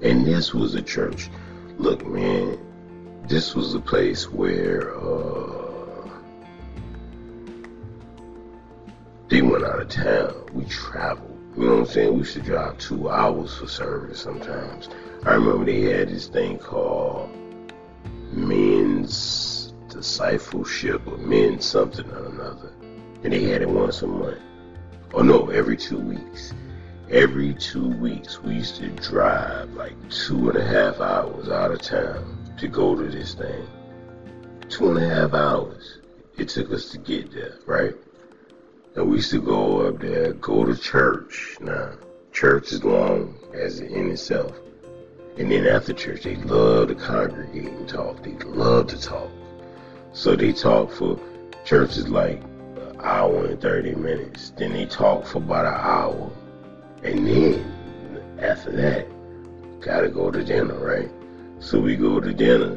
And 0.00 0.24
this 0.24 0.54
was 0.54 0.74
a 0.74 0.82
church 0.82 1.28
Look, 1.78 2.04
man, 2.04 2.58
this 3.28 3.54
was 3.54 3.76
a 3.76 3.78
place 3.78 4.28
where 4.28 4.96
uh, 4.96 6.10
they 9.28 9.42
went 9.42 9.62
out 9.62 9.80
of 9.80 9.88
town. 9.88 10.44
We 10.52 10.64
traveled. 10.64 11.38
You 11.56 11.66
know 11.66 11.72
what 11.74 11.80
I'm 11.80 11.86
saying? 11.86 12.12
We 12.14 12.18
used 12.18 12.32
to 12.32 12.40
drive 12.40 12.78
two 12.78 13.08
hours 13.08 13.56
for 13.58 13.68
service 13.68 14.20
sometimes. 14.20 14.88
I 15.24 15.34
remember 15.34 15.66
they 15.66 15.82
had 15.82 16.08
this 16.08 16.26
thing 16.26 16.58
called 16.58 17.30
men's 18.32 19.72
discipleship 19.88 21.06
or 21.06 21.16
men's 21.16 21.64
something 21.64 22.10
or 22.10 22.26
another. 22.26 22.72
And 23.24 23.32
they 23.32 23.44
had 23.44 23.62
it 23.62 23.68
once 23.68 24.02
a 24.02 24.06
month. 24.06 24.38
Oh 25.14 25.22
no, 25.22 25.50
every 25.50 25.76
two 25.76 25.98
weeks 25.98 26.52
every 27.10 27.54
two 27.54 27.88
weeks 27.88 28.42
we 28.42 28.54
used 28.54 28.76
to 28.76 28.88
drive 28.90 29.72
like 29.74 29.94
two 30.10 30.50
and 30.50 30.58
a 30.58 30.64
half 30.64 31.00
hours 31.00 31.48
out 31.48 31.70
of 31.70 31.80
town 31.80 32.54
to 32.58 32.68
go 32.68 32.94
to 32.94 33.08
this 33.08 33.34
thing. 33.34 33.66
Two 34.68 34.90
and 34.90 34.98
a 34.98 35.08
half 35.08 35.32
hours 35.32 36.00
it 36.36 36.50
took 36.50 36.70
us 36.70 36.90
to 36.90 36.98
get 36.98 37.32
there, 37.32 37.58
right? 37.66 37.94
And 38.94 39.08
we 39.08 39.16
used 39.16 39.30
to 39.30 39.40
go 39.40 39.86
up 39.86 40.00
there, 40.00 40.34
go 40.34 40.66
to 40.66 40.76
church. 40.76 41.56
Now, 41.60 41.92
church 42.32 42.72
is 42.72 42.84
long 42.84 43.38
as 43.54 43.80
in 43.80 44.10
itself. 44.10 44.54
And 45.38 45.50
then 45.50 45.66
after 45.66 45.92
church, 45.92 46.24
they 46.24 46.36
love 46.36 46.88
to 46.88 46.94
congregate 46.94 47.72
and 47.72 47.88
talk. 47.88 48.22
They 48.22 48.34
love 48.44 48.88
to 48.88 49.00
talk. 49.00 49.30
So 50.12 50.36
they 50.36 50.52
talk 50.52 50.90
for 50.90 51.18
churches 51.64 52.08
like 52.08 52.42
an 52.42 52.47
hour 53.02 53.46
and 53.46 53.60
30 53.60 53.94
minutes. 53.94 54.50
Then 54.56 54.72
they 54.72 54.86
talk 54.86 55.26
for 55.26 55.38
about 55.38 55.66
an 55.66 55.74
hour 55.74 56.30
and 57.02 57.26
then 57.26 58.38
after 58.40 58.72
that, 58.72 59.06
gotta 59.80 60.08
go 60.08 60.30
to 60.30 60.42
dinner, 60.42 60.74
right? 60.74 61.10
So 61.60 61.80
we 61.80 61.96
go 61.96 62.20
to 62.20 62.32
dinner. 62.32 62.76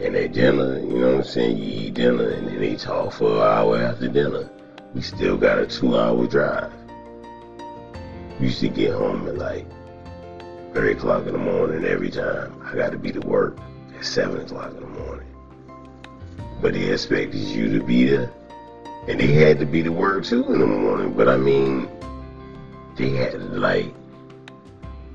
And 0.00 0.16
at 0.16 0.32
dinner, 0.32 0.78
you 0.78 0.98
know 0.98 1.12
what 1.12 1.16
I'm 1.18 1.24
saying? 1.24 1.58
You 1.58 1.64
eat 1.64 1.94
dinner 1.94 2.28
and 2.30 2.48
then 2.48 2.58
they 2.58 2.76
talk 2.76 3.12
for 3.12 3.30
an 3.30 3.42
hour 3.42 3.78
after 3.78 4.08
dinner. 4.08 4.50
We 4.94 5.00
still 5.00 5.36
got 5.36 5.58
a 5.58 5.66
two 5.66 5.98
hour 5.98 6.26
drive. 6.26 6.72
We 8.38 8.46
used 8.46 8.60
to 8.60 8.68
get 8.68 8.92
home 8.92 9.28
at 9.28 9.38
like 9.38 9.66
3 10.74 10.92
o'clock 10.92 11.26
in 11.26 11.32
the 11.32 11.38
morning 11.38 11.84
every 11.84 12.10
time. 12.10 12.60
I 12.64 12.74
got 12.74 12.92
to 12.92 12.98
be 12.98 13.12
to 13.12 13.20
work 13.20 13.58
at 13.96 14.04
7 14.04 14.40
o'clock 14.40 14.72
in 14.72 14.80
the 14.80 14.86
morning. 14.86 15.28
But 16.60 16.74
they 16.74 16.90
expected 16.90 17.40
you 17.40 17.78
to 17.78 17.84
be 17.84 18.06
there. 18.06 18.30
And 19.08 19.18
they 19.18 19.32
had 19.32 19.58
to 19.58 19.66
be 19.66 19.82
the 19.82 19.90
word 19.90 20.24
too 20.24 20.52
in 20.52 20.60
the 20.60 20.66
morning. 20.66 21.12
But 21.12 21.28
I 21.28 21.36
mean, 21.36 21.88
they 22.96 23.10
had 23.10 23.40
like 23.52 23.92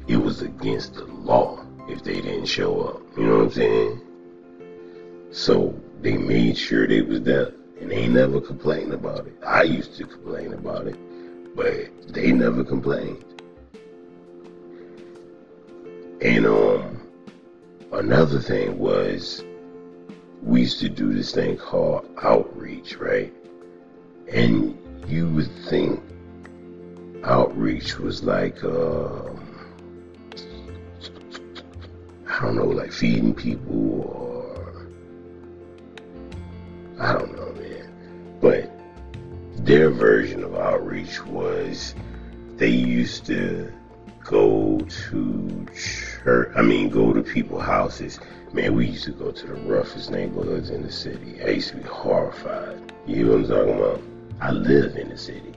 it 0.08 0.18
was 0.18 0.42
against 0.42 0.96
the 0.96 1.06
law 1.06 1.66
if 1.88 2.04
they 2.04 2.22
didn't 2.22 2.46
show 2.46 2.82
up. 2.82 3.02
You 3.18 3.26
know 3.26 3.38
what 3.38 3.44
I'm 3.46 3.52
saying? 3.52 4.02
So 5.32 5.80
they 6.02 6.18
made 6.18 6.58
sure 6.58 6.88
they 6.88 7.02
was 7.02 7.22
there 7.22 7.54
and 7.80 7.92
they 7.92 8.08
never 8.08 8.42
complained 8.42 8.94
about 8.94 9.28
it. 9.28 9.38
I 9.46 9.64
used 9.64 9.96
to 9.98 10.06
complain 10.06 10.54
about 10.54 10.88
it, 10.88 10.98
but 11.56 12.14
they 12.14 12.32
never 12.32 12.64
complained. 12.64 13.24
And 16.22 16.46
um 16.46 17.02
another 17.92 18.40
thing 18.40 18.78
was 18.78 19.44
we 20.42 20.62
used 20.62 20.80
to 20.80 20.90
do 20.90 21.14
this 21.14 21.34
thing 21.34 21.58
called 21.58 22.10
outreach, 22.22 22.98
right? 22.98 23.34
And 24.32 24.78
you 25.08 25.30
would 25.30 25.52
think 25.70 26.02
outreach 27.24 27.98
was 27.98 28.24
like, 28.24 28.64
uh, 28.64 29.24
I 32.30 32.42
don't 32.42 32.56
know, 32.56 32.66
like 32.66 32.92
feeding 32.92 33.34
people 33.34 34.02
or 34.02 34.88
I 37.00 37.14
don't 37.14 37.36
know, 37.36 37.54
man. 37.54 38.38
But 38.42 38.72
their 39.66 39.90
version 39.90 40.44
of 40.44 40.56
outreach 40.56 41.24
was 41.26 41.96
they 42.58 42.70
used 42.70 43.26
to 43.28 43.72
go 44.24 44.80
to 44.80 45.68
church. 45.76 46.52
I 46.56 46.62
mean, 46.62 46.90
go 46.90 47.14
to 47.14 47.22
people's 47.22 47.64
houses. 47.64 48.20
Man, 48.52 48.76
we 48.76 48.88
used 48.88 49.06
to 49.06 49.12
go 49.12 49.32
to 49.32 49.48
the 49.48 49.54
roughest 49.54 50.12
neighborhoods 50.12 50.70
in 50.70 50.82
the 50.82 50.92
city. 50.92 51.42
I 51.44 51.50
used 51.50 51.70
to 51.70 51.78
be 51.78 51.84
horrified. 51.84 52.94
You 53.06 53.26
know 53.26 53.32
what 53.32 53.42
I'm 53.42 53.48
talking 53.48 53.74
about? 53.76 54.02
I 54.40 54.52
live 54.52 54.96
in 54.96 55.10
the 55.10 55.18
city. 55.18 55.54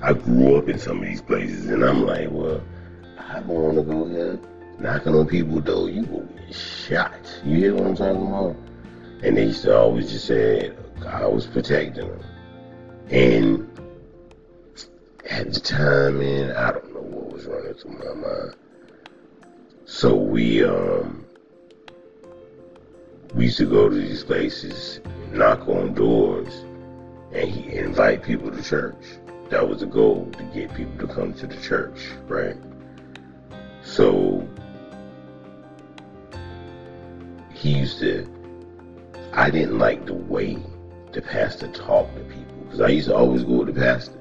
I 0.00 0.12
grew 0.12 0.56
up 0.56 0.68
in 0.68 0.78
some 0.78 1.00
of 1.00 1.04
these 1.04 1.22
places, 1.22 1.68
and 1.70 1.84
I'm 1.84 2.06
like, 2.06 2.28
well, 2.30 2.62
I 3.18 3.40
don't 3.40 3.48
want 3.48 3.76
to 3.76 3.82
go 3.82 4.04
here 4.06 4.40
knocking 4.78 5.14
on 5.14 5.26
people's 5.26 5.64
door. 5.64 5.90
You 5.90 6.02
will 6.02 6.22
get 6.22 6.54
shot. 6.54 7.42
You 7.44 7.56
hear 7.56 7.74
what 7.74 7.86
I'm 7.86 7.96
talking 7.96 8.26
about? 8.26 8.56
And 9.22 9.36
they 9.36 9.46
used 9.46 9.62
to 9.64 9.76
always 9.76 10.10
just 10.10 10.26
say 10.26 10.72
God 11.00 11.32
was 11.32 11.46
protecting 11.46 12.06
them. 12.06 12.20
And 13.10 13.68
at 15.28 15.52
the 15.52 15.60
time, 15.60 16.20
man, 16.20 16.52
I 16.52 16.72
don't 16.72 16.94
know 16.94 17.00
what 17.00 17.32
was 17.32 17.46
running 17.46 17.74
through 17.74 17.98
my 17.98 18.14
mind. 18.14 18.56
So 19.86 20.14
we 20.14 20.64
um 20.64 21.24
we 23.34 23.46
used 23.46 23.58
to 23.58 23.66
go 23.66 23.88
to 23.88 23.94
these 23.94 24.22
places, 24.24 25.00
knock 25.32 25.68
on 25.68 25.94
doors, 25.94 26.64
and 27.32 27.50
he 27.50 27.76
invite 27.76 28.22
people 28.22 28.50
to 28.50 28.62
church. 28.62 29.18
That 29.50 29.68
was 29.68 29.80
the 29.80 29.86
goal 29.86 30.30
to 30.36 30.42
get 30.44 30.74
people 30.74 31.06
to 31.06 31.12
come 31.12 31.32
to 31.34 31.46
the 31.46 31.56
church, 31.56 32.10
right? 32.26 32.56
So 33.82 34.46
he 37.54 37.78
used 37.78 37.98
to. 38.00 38.26
I 39.32 39.50
didn't 39.50 39.78
like 39.78 40.06
the 40.06 40.14
way 40.14 40.58
the 41.12 41.22
pastor 41.22 41.68
talked 41.68 42.14
to 42.16 42.22
people 42.24 42.56
because 42.64 42.80
I 42.80 42.88
used 42.88 43.08
to 43.08 43.16
always 43.16 43.44
go 43.44 43.64
with 43.64 43.74
the 43.74 43.80
pastor. 43.80 44.18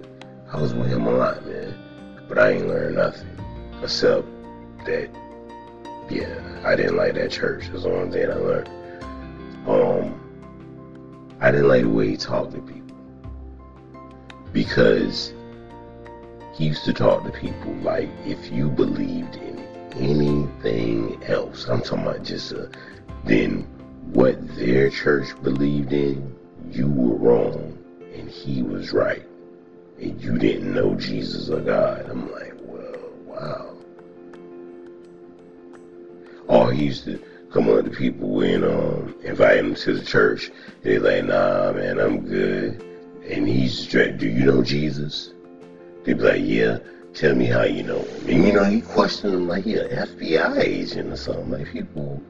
I 0.51 0.61
was 0.61 0.73
with 0.73 0.87
him 0.87 1.07
a 1.07 1.11
lot, 1.11 1.45
man, 1.45 1.77
but 2.27 2.39
I 2.39 2.51
ain't 2.51 2.67
learned 2.67 2.95
nothing 2.95 3.27
except 3.81 4.25
that. 4.85 5.09
Yeah, 6.09 6.61
I 6.63 6.77
didn't 6.77 6.95
like 6.95 7.15
that 7.15 7.31
church. 7.31 7.67
That's 7.67 7.83
the 7.83 7.91
only 7.91 8.17
thing 8.17 8.31
I 8.31 8.35
learned. 8.35 8.69
Um, 9.67 11.37
I 11.41 11.51
didn't 11.51 11.67
like 11.67 11.81
the 11.81 11.89
way 11.89 12.11
he 12.11 12.17
talked 12.17 12.53
to 12.53 12.61
people 12.61 12.86
because 14.53 15.33
he 16.53 16.65
used 16.67 16.85
to 16.85 16.93
talk 16.93 17.23
to 17.23 17.31
people 17.31 17.73
like 17.75 18.09
if 18.25 18.51
you 18.51 18.69
believed 18.69 19.35
in 19.35 19.59
anything 19.93 21.23
else, 21.25 21.67
I'm 21.67 21.81
talking 21.81 22.05
about 22.05 22.23
just 22.23 22.53
then 23.25 23.63
what 24.13 24.55
their 24.55 24.89
church 24.89 25.27
believed 25.43 25.93
in, 25.93 26.35
you 26.71 26.87
were 26.89 27.15
wrong 27.15 27.77
and 28.13 28.29
he 28.29 28.63
was 28.63 28.93
right. 28.93 29.25
And 29.99 30.21
you 30.21 30.37
didn't 30.37 30.73
know 30.73 30.95
Jesus 30.95 31.49
or 31.49 31.59
God. 31.59 32.07
I'm 32.09 32.31
like, 32.31 32.53
well, 32.59 33.11
wow. 33.25 33.73
Or 36.47 36.71
he 36.71 36.85
used 36.85 37.03
to 37.05 37.21
come 37.51 37.69
on 37.69 37.83
to 37.83 37.89
people 37.89 38.41
and 38.41 38.63
um, 38.63 39.15
invite 39.23 39.57
them 39.57 39.75
to 39.75 39.93
the 39.93 40.05
church. 40.05 40.51
They're 40.83 40.99
like, 40.99 41.25
nah, 41.25 41.73
man, 41.73 41.99
I'm 41.99 42.25
good. 42.25 42.83
And 43.29 43.47
he's 43.47 43.77
straight, 43.77 44.17
do 44.17 44.27
you 44.27 44.45
know 44.45 44.63
Jesus? 44.63 45.33
They'd 46.03 46.17
be 46.17 46.23
like, 46.23 46.41
yeah, 46.43 46.79
tell 47.13 47.35
me 47.35 47.45
how 47.45 47.63
you 47.63 47.83
know 47.83 47.99
him. 47.99 48.29
And 48.29 48.47
you 48.47 48.53
know, 48.53 48.63
he 48.63 48.81
questioned 48.81 49.33
them 49.33 49.47
like 49.47 49.65
he 49.65 49.75
an 49.75 49.89
FBI 49.89 50.59
agent 50.59 51.11
or 51.11 51.17
something. 51.17 51.51
Like 51.51 51.67
people, 51.71 52.21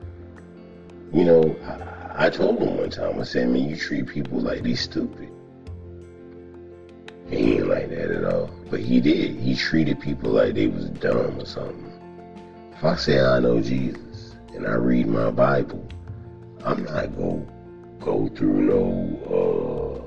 you 1.14 1.24
know, 1.24 1.56
I, 1.64 2.26
I 2.26 2.30
told 2.30 2.60
him 2.60 2.78
one 2.78 2.90
time, 2.90 3.20
I 3.20 3.24
said, 3.24 3.50
man, 3.50 3.70
you 3.70 3.76
treat 3.76 4.08
people 4.08 4.40
like 4.40 4.64
they 4.64 4.74
stupid. 4.74 5.30
He 7.30 7.58
ain't 7.58 7.68
like 7.68 7.90
that 7.90 8.10
at 8.10 8.24
all. 8.24 8.50
But 8.70 8.80
he 8.80 9.00
did. 9.00 9.36
He 9.36 9.56
treated 9.56 10.00
people 10.00 10.32
like 10.32 10.56
they 10.56 10.68
was 10.68 10.90
dumb 10.90 11.40
or 11.40 11.46
something. 11.46 11.92
If 12.72 12.84
I 12.84 12.96
say 12.96 13.20
I 13.20 13.40
know 13.40 13.62
Jesus 13.62 14.36
and 14.56 14.66
I 14.66 14.74
read 14.76 15.08
my 15.08 15.30
Bible, 15.30 15.86
I'm 16.64 16.84
not 16.86 17.16
gonna 17.18 17.46
go 18.00 18.30
through 18.30 18.62
no 18.62 20.07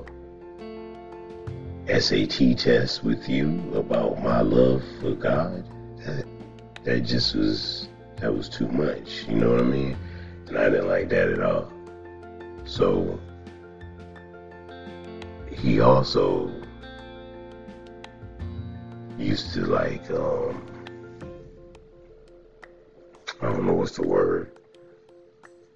SAT 1.99 2.57
test 2.57 3.03
with 3.03 3.27
you 3.27 3.69
about 3.75 4.23
my 4.23 4.39
love 4.39 4.81
for 5.01 5.11
God. 5.11 5.65
That, 6.05 6.25
that 6.85 7.01
just 7.01 7.35
was 7.35 7.89
that 8.15 8.33
was 8.33 8.47
too 8.47 8.69
much. 8.69 9.25
You 9.27 9.35
know 9.35 9.51
what 9.51 9.59
I 9.59 9.63
mean? 9.63 9.97
And 10.47 10.57
I 10.57 10.69
didn't 10.69 10.87
like 10.87 11.09
that 11.09 11.29
at 11.29 11.41
all. 11.41 11.69
So 12.63 13.19
he 15.51 15.81
also 15.81 16.49
used 19.17 19.53
to 19.55 19.65
like 19.65 20.09
um 20.11 20.65
I 23.41 23.47
don't 23.51 23.65
know 23.65 23.73
what's 23.73 23.97
the 23.97 24.07
word. 24.07 24.51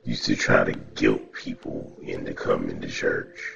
Used 0.06 0.24
to 0.26 0.36
try 0.38 0.64
to 0.64 0.74
guilt 0.94 1.34
people 1.34 1.94
into 2.02 2.34
coming 2.34 2.80
to 2.80 2.88
church 2.88 3.56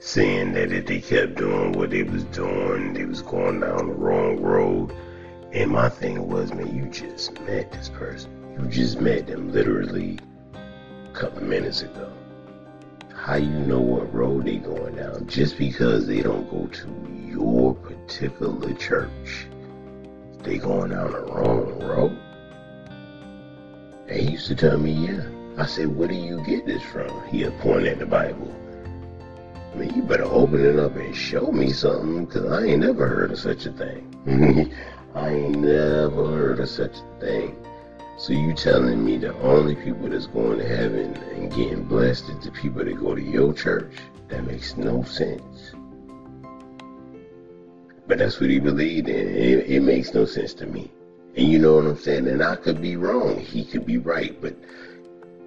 saying 0.00 0.54
that 0.54 0.72
if 0.72 0.86
they 0.86 0.98
kept 0.98 1.34
doing 1.34 1.72
what 1.72 1.90
they 1.90 2.02
was 2.02 2.24
doing, 2.24 2.94
they 2.94 3.04
was 3.04 3.20
going 3.20 3.60
down 3.60 3.86
the 3.86 3.92
wrong 3.92 4.40
road. 4.40 4.92
And 5.52 5.70
my 5.70 5.90
thing 5.90 6.26
was, 6.26 6.54
man, 6.54 6.74
you 6.74 6.86
just 6.86 7.38
met 7.40 7.70
this 7.70 7.90
person. 7.90 8.30
You 8.58 8.66
just 8.68 8.98
met 9.00 9.26
them 9.26 9.52
literally 9.52 10.18
a 10.54 11.12
couple 11.12 11.42
minutes 11.42 11.82
ago. 11.82 12.10
How 13.14 13.34
you 13.34 13.50
know 13.50 13.80
what 13.80 14.12
road 14.14 14.46
they 14.46 14.56
going 14.56 14.96
down? 14.96 15.26
Just 15.26 15.58
because 15.58 16.06
they 16.06 16.22
don't 16.22 16.50
go 16.50 16.66
to 16.66 17.28
your 17.28 17.74
particular 17.74 18.72
church, 18.74 19.46
they 20.38 20.56
going 20.56 20.92
down 20.92 21.12
the 21.12 21.20
wrong 21.20 21.78
road. 21.78 22.18
He 24.10 24.32
used 24.32 24.46
to 24.46 24.54
tell 24.54 24.78
me, 24.78 24.92
yeah. 24.92 25.22
I 25.58 25.66
said, 25.66 25.94
where 25.94 26.08
do 26.08 26.14
you 26.14 26.42
get 26.46 26.64
this 26.64 26.82
from? 26.84 27.28
He 27.28 27.42
had 27.42 27.58
pointed 27.60 27.92
at 27.92 27.98
the 27.98 28.06
Bible. 28.06 28.56
I 29.72 29.76
mean, 29.76 29.94
you 29.94 30.02
better 30.02 30.24
open 30.24 30.64
it 30.64 30.78
up 30.78 30.96
and 30.96 31.14
show 31.14 31.52
me 31.52 31.72
something, 31.72 32.24
because 32.24 32.50
I 32.50 32.64
ain't 32.64 32.80
never 32.80 33.06
heard 33.06 33.30
of 33.30 33.38
such 33.38 33.66
a 33.66 33.72
thing. 33.72 34.06
I 35.14 35.28
ain't 35.28 35.58
never 35.58 36.26
heard 36.26 36.60
of 36.60 36.68
such 36.68 36.96
a 36.98 37.20
thing. 37.20 37.56
So 38.18 38.32
you 38.32 38.52
telling 38.52 39.04
me 39.04 39.16
the 39.16 39.34
only 39.40 39.74
people 39.74 40.08
that's 40.08 40.26
going 40.26 40.58
to 40.58 40.68
heaven 40.68 41.16
and 41.34 41.50
getting 41.50 41.84
blessed 41.84 42.28
is 42.28 42.44
the 42.44 42.50
people 42.50 42.84
that 42.84 43.00
go 43.00 43.14
to 43.14 43.22
your 43.22 43.54
church? 43.54 43.94
That 44.28 44.44
makes 44.44 44.76
no 44.76 45.02
sense. 45.04 45.72
But 48.06 48.18
that's 48.18 48.40
what 48.40 48.50
he 48.50 48.60
believed 48.60 49.08
in. 49.08 49.28
It, 49.28 49.70
it 49.70 49.80
makes 49.80 50.12
no 50.12 50.24
sense 50.24 50.52
to 50.54 50.66
me. 50.66 50.92
And 51.36 51.48
you 51.48 51.58
know 51.58 51.76
what 51.76 51.86
I'm 51.86 51.96
saying? 51.96 52.26
And 52.26 52.42
I 52.42 52.56
could 52.56 52.82
be 52.82 52.96
wrong. 52.96 53.38
He 53.38 53.64
could 53.64 53.86
be 53.86 53.98
right. 53.98 54.38
But 54.40 54.56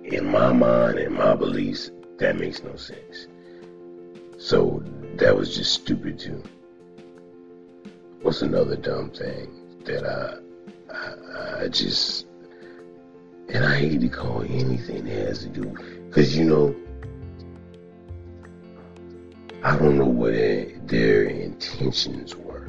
in 0.04 0.26
my 0.26 0.52
mind 0.52 0.98
and 0.98 1.14
my 1.14 1.36
beliefs, 1.36 1.92
that 2.18 2.38
makes 2.38 2.64
no 2.64 2.76
sense. 2.76 3.28
So 4.44 4.84
that 5.16 5.38
was 5.38 5.56
just 5.56 5.72
stupid 5.72 6.20
too. 6.20 6.44
What's 8.24 8.42
another 8.42 8.76
dumb 8.76 9.10
thing 9.10 9.80
that 9.86 10.04
I, 10.06 10.94
I, 10.94 11.64
I 11.64 11.68
just, 11.70 12.26
and 13.48 13.64
I 13.64 13.78
hate 13.78 14.02
to 14.02 14.10
call 14.10 14.42
anything 14.42 15.06
that 15.06 15.28
has 15.28 15.40
to 15.44 15.48
do, 15.48 15.64
because 16.10 16.38
you 16.38 16.44
know, 16.44 16.76
I 19.64 19.78
don't 19.78 19.98
know 19.98 20.08
what 20.08 20.34
their 20.90 21.24
intentions 21.24 22.36
were. 22.36 22.68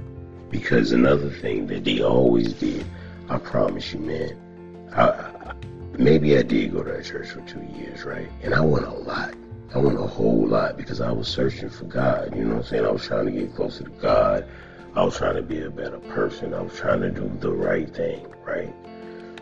Because 0.51 0.93
another 0.93 1.29
thing 1.29 1.67
that 1.67 1.83
they 1.83 2.03
always 2.03 2.53
did, 2.53 2.87
I 3.29 3.39
promise 3.39 3.93
you, 3.93 3.99
man, 3.99 4.89
I, 4.95 5.09
I, 5.09 5.55
maybe 5.99 6.39
I 6.39 6.43
did 6.43 6.73
go 6.73 6.85
to 6.85 6.93
that 6.93 7.05
church 7.05 7.31
for 7.31 7.41
two 7.41 7.67
years, 7.77 8.05
right? 8.05 8.31
And 8.45 8.55
I 8.55 8.61
went 8.61 8.87
a 8.87 8.93
lot. 8.93 9.35
I 9.73 9.79
went 9.79 9.99
a 9.99 10.07
whole 10.07 10.47
lot 10.47 10.77
because 10.77 11.01
I 11.01 11.11
was 11.11 11.29
searching 11.29 11.71
for 11.71 11.85
God. 11.85 12.35
You 12.37 12.45
know 12.45 12.57
what 12.57 12.59
I'm 12.59 12.65
saying? 12.65 12.87
I 12.87 12.91
was 12.91 13.05
trying 13.05 13.27
to 13.27 13.33
get 13.33 13.55
closer 13.55 13.85
to 13.85 13.91
God. 13.91 14.49
I 14.95 15.05
was 15.05 15.17
trying 15.17 15.37
to 15.37 15.43
be 15.43 15.61
a 15.63 15.71
better 15.71 15.99
person. 15.99 16.55
I 16.55 16.63
was 16.63 16.75
trying 16.75 17.01
to 17.01 17.11
do 17.11 17.31
the 17.41 17.51
right 17.51 17.93
thing, 17.93 18.27
right? 18.45 18.73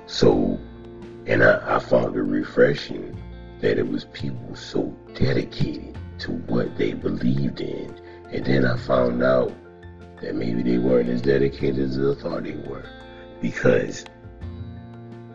So, 0.07 0.59
and 1.27 1.45
I, 1.45 1.77
I 1.77 1.79
found 1.79 2.17
it 2.17 2.23
refreshing 2.23 3.17
that 3.61 3.79
it 3.79 3.87
was 3.87 4.07
people 4.07 4.57
so 4.57 4.85
dedicated 5.15 5.97
to 6.21 6.33
what 6.33 6.77
they 6.79 6.95
believed 6.95 7.61
in. 7.61 7.95
And 8.31 8.45
then 8.45 8.65
I 8.65 8.77
found 8.79 9.23
out 9.23 9.53
that 10.23 10.35
maybe 10.35 10.63
they 10.63 10.79
weren't 10.79 11.11
as 11.11 11.21
dedicated 11.21 11.79
as 11.79 11.99
I 11.99 12.15
thought 12.21 12.45
they 12.45 12.53
were. 12.53 12.85
Because 13.41 14.07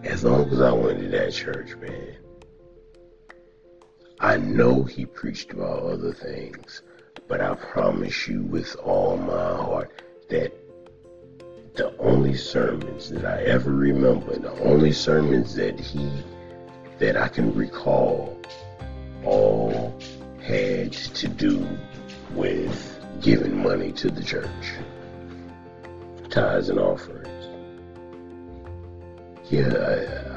as 0.03 0.23
long 0.23 0.49
as 0.49 0.61
I 0.61 0.71
went 0.71 0.99
to 0.99 1.07
that 1.09 1.33
church, 1.33 1.75
man, 1.75 2.15
I 4.19 4.37
know 4.37 4.81
he 4.81 5.05
preached 5.05 5.53
about 5.53 5.83
other 5.83 6.11
things, 6.11 6.81
but 7.27 7.39
I 7.39 7.53
promise 7.53 8.27
you 8.27 8.41
with 8.41 8.75
all 8.77 9.15
my 9.15 9.55
heart 9.55 9.91
that 10.29 10.51
the 11.75 11.95
only 11.99 12.33
sermons 12.33 13.11
that 13.11 13.25
I 13.25 13.43
ever 13.43 13.71
remember, 13.71 14.35
the 14.39 14.53
only 14.63 14.91
sermons 14.91 15.53
that 15.53 15.79
he, 15.79 16.11
that 16.97 17.15
I 17.15 17.27
can 17.27 17.53
recall, 17.53 18.41
all 19.23 19.95
had 20.41 20.93
to 20.93 21.27
do 21.27 21.67
with 22.33 22.99
giving 23.21 23.61
money 23.61 23.91
to 23.91 24.09
the 24.09 24.23
church, 24.23 24.73
tithes 26.31 26.69
and 26.69 26.79
offerings. 26.79 27.27
yeah, 29.51 29.67
uh, 29.67 30.36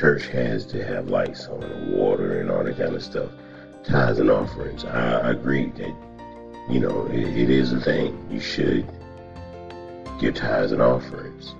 church 0.00 0.28
has 0.28 0.64
to 0.64 0.82
have 0.82 1.10
lights 1.10 1.46
on 1.48 1.62
and 1.62 1.92
water 1.92 2.40
and 2.40 2.50
all 2.50 2.64
that 2.64 2.78
kind 2.78 2.94
of 2.94 3.02
stuff. 3.02 3.30
Tithes 3.84 4.18
and 4.18 4.30
offerings. 4.30 4.82
I, 4.86 5.32
agree 5.32 5.66
that, 5.76 5.94
you 6.70 6.80
know, 6.80 7.06
it, 7.08 7.20
it 7.20 7.50
is 7.50 7.74
a 7.74 7.80
thing. 7.80 8.26
You 8.30 8.40
should 8.40 8.88
give 10.18 10.36
tithes 10.36 10.72
and 10.72 10.80
offerings. 10.80 11.54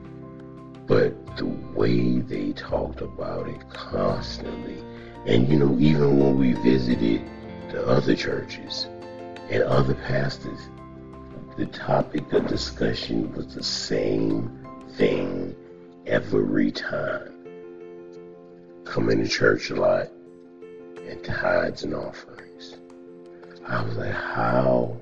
But 0.87 1.37
the 1.37 1.45
way 1.75 2.21
they 2.21 2.53
talked 2.53 3.03
about 3.03 3.47
it 3.47 3.69
constantly, 3.69 4.83
and 5.27 5.47
you 5.47 5.59
know, 5.59 5.79
even 5.79 6.19
when 6.19 6.39
we 6.39 6.55
visited 6.55 7.23
the 7.71 7.87
other 7.87 8.17
churches 8.17 8.87
and 9.51 9.63
other 9.65 9.95
pastors, 9.95 10.61
the 11.59 11.67
topic 11.67 12.33
of 12.33 12.47
discussion 12.47 13.35
was 13.35 13.55
the 13.55 13.63
same 13.63 14.67
thing 14.97 15.55
every 16.07 16.73
time. 16.73 17.40
Coming 18.91 19.23
to 19.23 19.29
church 19.29 19.71
a 19.71 19.77
lot 19.77 20.11
and 21.09 21.23
tithes 21.23 21.85
and 21.85 21.95
offerings. 21.95 22.77
I 23.65 23.85
was 23.85 23.97
like, 23.97 24.13
how 24.13 24.97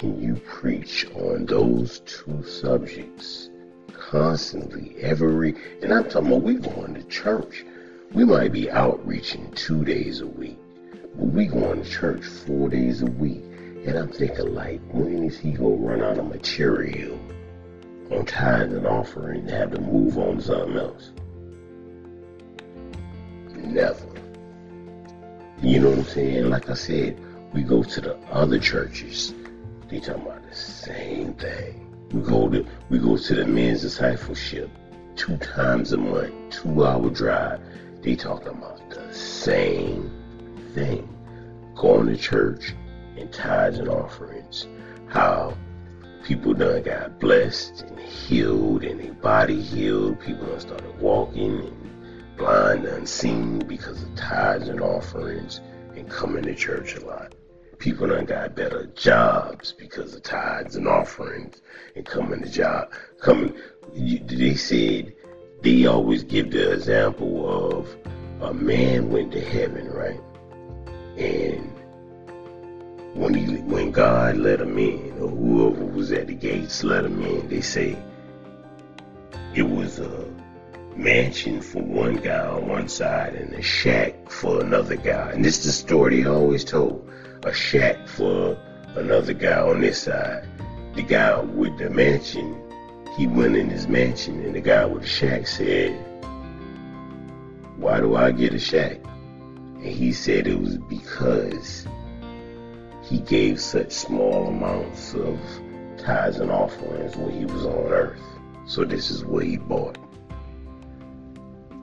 can 0.00 0.20
you 0.20 0.34
preach 0.34 1.06
on 1.14 1.46
those 1.46 2.00
two 2.00 2.42
subjects 2.42 3.50
constantly, 3.92 4.96
every, 5.00 5.54
and 5.80 5.94
I'm 5.94 6.08
talking 6.10 6.26
about 6.26 6.42
we 6.42 6.54
going 6.54 6.94
to 6.94 7.04
church. 7.04 7.64
We 8.12 8.24
might 8.24 8.50
be 8.50 8.68
outreaching 8.68 9.52
two 9.52 9.84
days 9.84 10.20
a 10.20 10.26
week, 10.26 10.58
but 11.14 11.26
we 11.28 11.46
going 11.46 11.84
to 11.84 11.88
church 11.88 12.24
four 12.24 12.68
days 12.68 13.00
a 13.00 13.06
week. 13.06 13.44
And 13.86 13.96
I'm 13.96 14.08
thinking 14.08 14.56
like, 14.56 14.80
when 14.90 15.22
is 15.22 15.38
he 15.38 15.52
gonna 15.52 15.68
run 15.68 16.02
out 16.02 16.18
of 16.18 16.26
material 16.26 17.16
on 18.10 18.26
tithes 18.26 18.74
and 18.74 18.88
offering 18.88 19.42
and 19.42 19.50
have 19.50 19.70
to 19.70 19.80
move 19.80 20.18
on 20.18 20.38
to 20.38 20.42
something 20.42 20.76
else? 20.78 21.12
Never. 23.66 24.06
You 25.60 25.80
know 25.80 25.90
what 25.90 25.98
I'm 25.98 26.04
saying? 26.04 26.50
Like 26.50 26.70
I 26.70 26.74
said, 26.74 27.18
we 27.52 27.62
go 27.62 27.82
to 27.82 28.00
the 28.00 28.16
other 28.30 28.58
churches. 28.58 29.34
They 29.88 30.00
talking 30.00 30.22
about 30.22 30.48
the 30.48 30.54
same 30.54 31.34
thing. 31.34 31.82
We 32.12 32.20
go 32.20 32.48
to 32.48 32.64
we 32.90 32.98
go 32.98 33.16
to 33.16 33.34
the 33.34 33.44
men's 33.44 33.80
discipleship 33.80 34.70
two 35.16 35.36
times 35.38 35.92
a 35.92 35.96
month, 35.96 36.32
two 36.50 36.84
hour 36.84 37.10
drive. 37.10 37.60
They 38.02 38.14
talking 38.14 38.48
about 38.48 38.88
the 38.90 39.12
same 39.12 40.10
thing. 40.74 41.08
Going 41.74 42.06
to 42.06 42.16
church 42.16 42.74
and 43.16 43.32
tithes 43.32 43.78
and 43.78 43.88
offerings. 43.88 44.68
How 45.08 45.56
people 46.22 46.54
done 46.54 46.82
got 46.82 47.18
blessed 47.18 47.82
and 47.82 47.98
healed 47.98 48.84
and 48.84 49.00
their 49.00 49.14
body 49.14 49.60
healed. 49.60 50.20
People 50.20 50.46
done 50.46 50.60
started 50.60 51.00
walking 51.00 51.75
blind 52.36 52.84
and 52.84 52.98
unseen 52.98 53.58
because 53.60 54.02
of 54.02 54.14
tithes 54.14 54.68
and 54.68 54.80
offerings 54.80 55.60
and 55.94 56.08
coming 56.08 56.44
to 56.44 56.54
church 56.54 56.96
a 56.96 57.04
lot. 57.04 57.34
People 57.78 58.08
done 58.08 58.24
got 58.24 58.54
better 58.54 58.86
jobs 58.94 59.72
because 59.72 60.14
of 60.14 60.22
tithes 60.22 60.76
and 60.76 60.88
offerings 60.88 61.60
and 61.94 62.06
coming 62.06 62.42
to 62.42 62.48
job. 62.48 62.90
Coming, 63.20 63.54
they 63.94 64.54
said 64.54 65.14
they 65.62 65.86
always 65.86 66.22
give 66.22 66.50
the 66.50 66.72
example 66.72 67.76
of 67.76 67.96
a 68.40 68.52
man 68.52 69.10
went 69.10 69.32
to 69.32 69.40
heaven, 69.40 69.88
right? 69.90 70.20
And 71.16 71.72
when 73.14 73.34
he, 73.34 73.56
when 73.56 73.90
God 73.90 74.36
let 74.36 74.60
him 74.60 74.78
in, 74.78 75.12
or 75.20 75.28
whoever 75.28 75.84
was 75.84 76.12
at 76.12 76.26
the 76.26 76.34
gates 76.34 76.84
let 76.84 77.04
him 77.04 77.22
in, 77.22 77.48
they 77.48 77.62
say 77.62 77.96
it 79.54 79.62
was 79.62 79.98
a 79.98 80.26
mansion 80.96 81.60
for 81.60 81.82
one 81.82 82.16
guy 82.16 82.46
on 82.46 82.66
one 82.68 82.88
side 82.88 83.34
and 83.34 83.52
a 83.54 83.62
shack 83.62 84.30
for 84.30 84.60
another 84.60 84.96
guy. 84.96 85.30
And 85.30 85.44
this 85.44 85.58
is 85.58 85.64
the 85.64 85.72
story 85.72 86.18
he 86.18 86.26
always 86.26 86.64
told 86.64 87.08
a 87.44 87.52
shack 87.52 88.08
for 88.08 88.58
another 88.94 89.34
guy 89.34 89.60
on 89.60 89.80
this 89.80 90.02
side. 90.02 90.48
The 90.94 91.02
guy 91.02 91.38
with 91.40 91.76
the 91.78 91.90
mansion, 91.90 92.60
he 93.16 93.26
went 93.26 93.56
in 93.56 93.68
his 93.68 93.86
mansion, 93.86 94.42
and 94.44 94.54
the 94.54 94.60
guy 94.60 94.86
with 94.86 95.02
the 95.02 95.08
shack 95.08 95.46
said, 95.46 95.92
Why 97.76 98.00
do 98.00 98.16
I 98.16 98.32
get 98.32 98.54
a 98.54 98.58
shack? 98.58 98.98
And 99.04 99.84
he 99.84 100.12
said 100.12 100.46
it 100.46 100.58
was 100.58 100.78
because 100.78 101.86
he 103.02 103.20
gave 103.20 103.60
such 103.60 103.92
small 103.92 104.48
amounts 104.48 105.14
of 105.14 105.38
tithes 105.98 106.38
and 106.38 106.50
offerings 106.50 107.16
when 107.16 107.30
he 107.30 107.44
was 107.44 107.66
on 107.66 107.86
earth. 107.92 108.20
So 108.64 108.84
this 108.84 109.10
is 109.10 109.24
what 109.24 109.44
he 109.44 109.58
bought. 109.58 109.98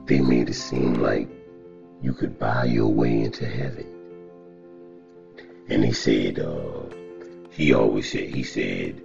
They 0.06 0.20
made 0.20 0.50
it 0.50 0.54
seem 0.54 0.94
like 0.94 1.28
you 2.02 2.12
could 2.12 2.38
buy 2.38 2.64
your 2.64 2.88
way 2.88 3.22
into 3.22 3.46
heaven. 3.46 3.86
And 5.68 5.82
he 5.84 5.92
said, 5.92 6.38
uh, 6.38 6.82
he 7.50 7.72
always 7.72 8.12
said, 8.12 8.28
he 8.28 8.42
said 8.42 9.02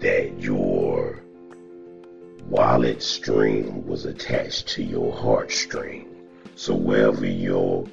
that 0.00 0.40
your 0.40 1.22
wallet 2.46 3.02
string 3.02 3.86
was 3.86 4.04
attached 4.04 4.66
to 4.68 4.82
your 4.82 5.14
heartstring. 5.14 6.08
So 6.56 6.74
wherever 6.74 7.24
your 7.24 7.86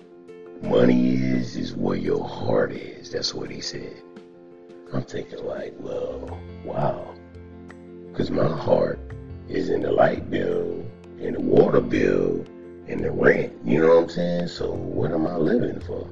money 0.64 1.14
is, 1.14 1.56
is 1.56 1.76
where 1.76 1.98
your 1.98 2.28
heart 2.28 2.72
is. 2.72 3.12
That's 3.12 3.34
what 3.34 3.52
he 3.52 3.62
said. 3.62 4.02
I'm 4.92 5.04
thinking 5.04 5.46
like, 5.46 5.76
well, 5.78 6.40
wow. 6.66 7.14
Because 8.08 8.32
my 8.32 8.48
heart 8.48 9.00
is 9.48 9.70
in 9.70 9.84
the 9.84 9.92
light 9.92 10.30
bill, 10.32 10.84
in 11.22 11.34
the 11.34 11.42
water 11.42 11.82
bill, 11.82 12.46
and 12.88 13.04
the 13.04 13.12
rent. 13.12 13.54
You 13.64 13.82
know 13.82 13.96
what 13.96 14.04
I'm 14.04 14.10
saying? 14.10 14.48
So 14.48 14.72
what 14.72 15.12
am 15.12 15.28
I 15.28 15.36
living 15.36 15.80
for? 15.82 16.10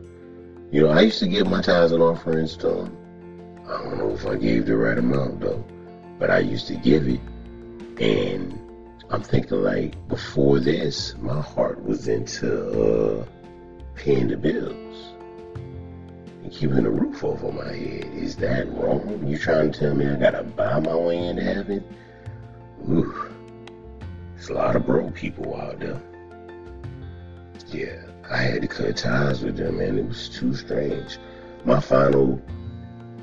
You 0.71 0.81
know, 0.81 0.89
I 0.89 1.01
used 1.01 1.19
to 1.19 1.27
give 1.27 1.47
my 1.47 1.61
tithes 1.61 1.91
and 1.91 2.03
offerings 2.03 2.55
to 2.57 2.81
him. 2.81 2.97
I 3.67 3.83
don't 3.83 3.97
know 3.97 4.11
if 4.11 4.25
I 4.25 4.35
gave 4.35 4.65
the 4.65 4.77
right 4.77 4.97
amount 4.97 5.39
though, 5.39 5.63
but 6.19 6.29
I 6.29 6.39
used 6.39 6.67
to 6.67 6.75
give 6.75 7.07
it. 7.07 7.19
And 7.99 8.59
I'm 9.09 9.23
thinking 9.23 9.63
like 9.63 10.07
before 10.07 10.59
this, 10.59 11.15
my 11.17 11.41
heart 11.41 11.83
was 11.83 12.07
into 12.07 13.21
uh, 13.21 13.25
paying 13.95 14.27
the 14.27 14.37
bills 14.37 15.13
and 16.43 16.51
keeping 16.51 16.85
a 16.85 16.89
roof 16.89 17.23
over 17.23 17.51
my 17.51 17.73
head. 17.73 18.05
Is 18.13 18.35
that 18.37 18.71
wrong? 18.73 19.25
You 19.25 19.37
trying 19.37 19.71
to 19.71 19.79
tell 19.79 19.95
me 19.95 20.07
I 20.07 20.15
gotta 20.15 20.43
buy 20.43 20.79
my 20.79 20.95
way 20.95 21.17
into 21.17 21.43
heaven? 21.43 21.83
Ooh, 22.89 23.36
a 24.49 24.53
lot 24.53 24.75
of 24.75 24.85
broke 24.85 25.13
people 25.13 25.55
out 25.55 25.79
there. 25.79 26.01
Yeah. 27.67 28.07
I 28.29 28.37
had 28.37 28.61
to 28.61 28.67
cut 28.67 28.97
ties 28.97 29.41
with 29.41 29.55
them, 29.55 29.79
and 29.79 29.97
it 29.97 30.05
was 30.05 30.27
too 30.27 30.53
strange. 30.53 31.17
My 31.63 31.79
final 31.79 32.41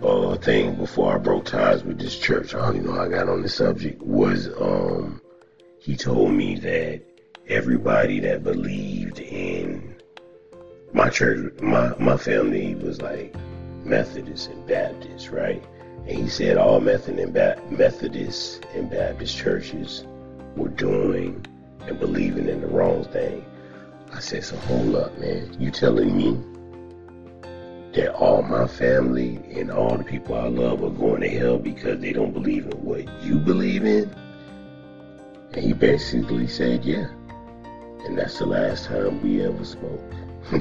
uh, 0.02 0.36
thing 0.36 0.76
before 0.76 1.14
I 1.14 1.18
broke 1.18 1.44
ties 1.44 1.84
with 1.84 1.98
this 1.98 2.18
church, 2.18 2.54
I 2.54 2.58
don't 2.58 2.76
even 2.76 2.86
know 2.86 2.94
how 2.94 3.04
I 3.04 3.08
got 3.08 3.28
on 3.28 3.42
the 3.42 3.48
subject, 3.48 4.00
was 4.00 4.48
um, 4.58 5.20
he 5.78 5.94
told 5.94 6.32
me 6.32 6.58
that 6.60 7.02
everybody 7.48 8.18
that 8.20 8.42
believed 8.42 9.18
in 9.18 9.94
my 10.94 11.10
church, 11.10 11.52
my, 11.60 11.94
my 11.98 12.16
family 12.16 12.74
was 12.76 13.02
like 13.02 13.34
Methodist 13.84 14.48
and 14.48 14.66
Baptist, 14.66 15.28
right? 15.28 15.62
And 16.06 16.18
he 16.18 16.28
said 16.28 16.56
all 16.56 16.80
and, 17.20 17.34
ba- 17.34 17.60
Methodist 17.70 18.64
and 18.74 18.88
Baptist 18.88 19.36
churches 19.36 20.06
were 20.56 20.68
doing 20.68 21.44
and 21.86 21.98
believing 21.98 22.48
in 22.48 22.60
the 22.60 22.66
wrong 22.66 23.04
thing. 23.04 23.44
I 24.12 24.20
said, 24.20 24.44
so 24.44 24.56
hold 24.56 24.94
up, 24.94 25.18
man. 25.18 25.56
You 25.58 25.70
telling 25.70 26.16
me 26.16 26.40
that 27.94 28.14
all 28.14 28.42
my 28.42 28.66
family 28.66 29.36
and 29.52 29.70
all 29.70 29.96
the 29.96 30.04
people 30.04 30.34
I 30.34 30.48
love 30.48 30.82
are 30.82 30.90
going 30.90 31.20
to 31.22 31.28
hell 31.28 31.58
because 31.58 32.00
they 32.00 32.12
don't 32.12 32.32
believe 32.32 32.66
in 32.66 32.84
what 32.84 33.06
you 33.22 33.38
believe 33.38 33.84
in? 33.84 34.08
And 35.52 35.64
he 35.64 35.72
basically 35.72 36.46
said, 36.46 36.84
yeah. 36.84 37.08
And 38.04 38.18
that's 38.18 38.38
the 38.38 38.46
last 38.46 38.86
time 38.86 39.22
we 39.22 39.42
ever 39.42 39.64
spoke. 39.64 40.12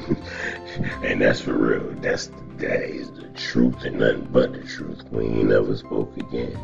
and 1.02 1.20
that's 1.20 1.40
for 1.40 1.52
real. 1.52 1.94
That's 2.00 2.30
that 2.56 2.84
is 2.84 3.10
the 3.10 3.28
truth 3.30 3.84
and 3.84 3.98
nothing 3.98 4.28
but 4.30 4.52
the 4.52 4.62
truth. 4.62 5.02
We 5.10 5.24
ain't 5.24 5.48
never 5.48 5.76
spoke 5.76 6.16
again. 6.16 6.58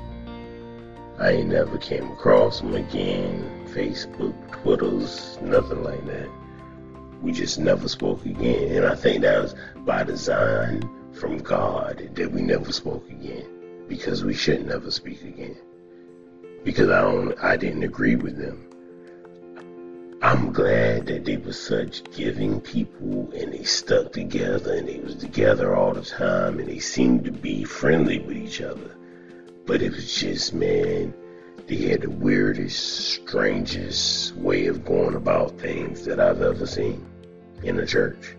I 1.20 1.30
ain't 1.30 1.50
never 1.50 1.78
came 1.78 2.10
across 2.10 2.60
them 2.60 2.74
again. 2.74 3.68
Facebook, 3.74 4.34
Twitters, 4.62 5.38
nothing 5.42 5.84
like 5.84 6.04
that 6.06 6.28
we 7.22 7.32
just 7.32 7.58
never 7.58 7.88
spoke 7.88 8.24
again. 8.24 8.76
And 8.76 8.86
I 8.86 8.94
think 8.94 9.22
that 9.22 9.42
was 9.42 9.54
by 9.78 10.04
design 10.04 10.88
from 11.12 11.38
God 11.38 12.10
that 12.14 12.32
we 12.32 12.42
never 12.42 12.72
spoke 12.72 13.08
again 13.10 13.84
because 13.88 14.24
we 14.24 14.34
should 14.34 14.66
never 14.66 14.90
speak 14.90 15.22
again 15.22 15.56
because 16.64 16.88
I 16.88 17.00
don't 17.02 17.36
I 17.42 17.56
didn't 17.56 17.82
agree 17.82 18.16
with 18.16 18.36
them. 18.36 18.66
I'm 20.22 20.52
glad 20.52 21.06
that 21.06 21.24
they 21.24 21.38
were 21.38 21.52
such 21.52 22.04
giving 22.12 22.60
people 22.60 23.30
and 23.34 23.52
they 23.52 23.64
stuck 23.64 24.12
together 24.12 24.74
and 24.74 24.86
they 24.86 25.00
was 25.00 25.16
together 25.16 25.74
all 25.74 25.94
the 25.94 26.02
time 26.02 26.58
and 26.58 26.68
they 26.68 26.78
seemed 26.78 27.24
to 27.24 27.32
be 27.32 27.64
friendly 27.64 28.20
with 28.20 28.36
each 28.36 28.60
other. 28.60 28.96
But 29.70 29.82
it 29.82 29.92
was 29.92 30.12
just 30.12 30.52
man, 30.52 31.14
They 31.68 31.76
had 31.76 32.00
the 32.00 32.10
weirdest, 32.10 32.80
strangest 33.12 34.34
way 34.34 34.66
of 34.66 34.84
going 34.84 35.14
about 35.14 35.60
things 35.60 36.04
that 36.06 36.18
I've 36.18 36.42
ever 36.42 36.66
seen 36.66 37.06
in 37.62 37.78
a 37.78 37.86
church. 37.86 38.34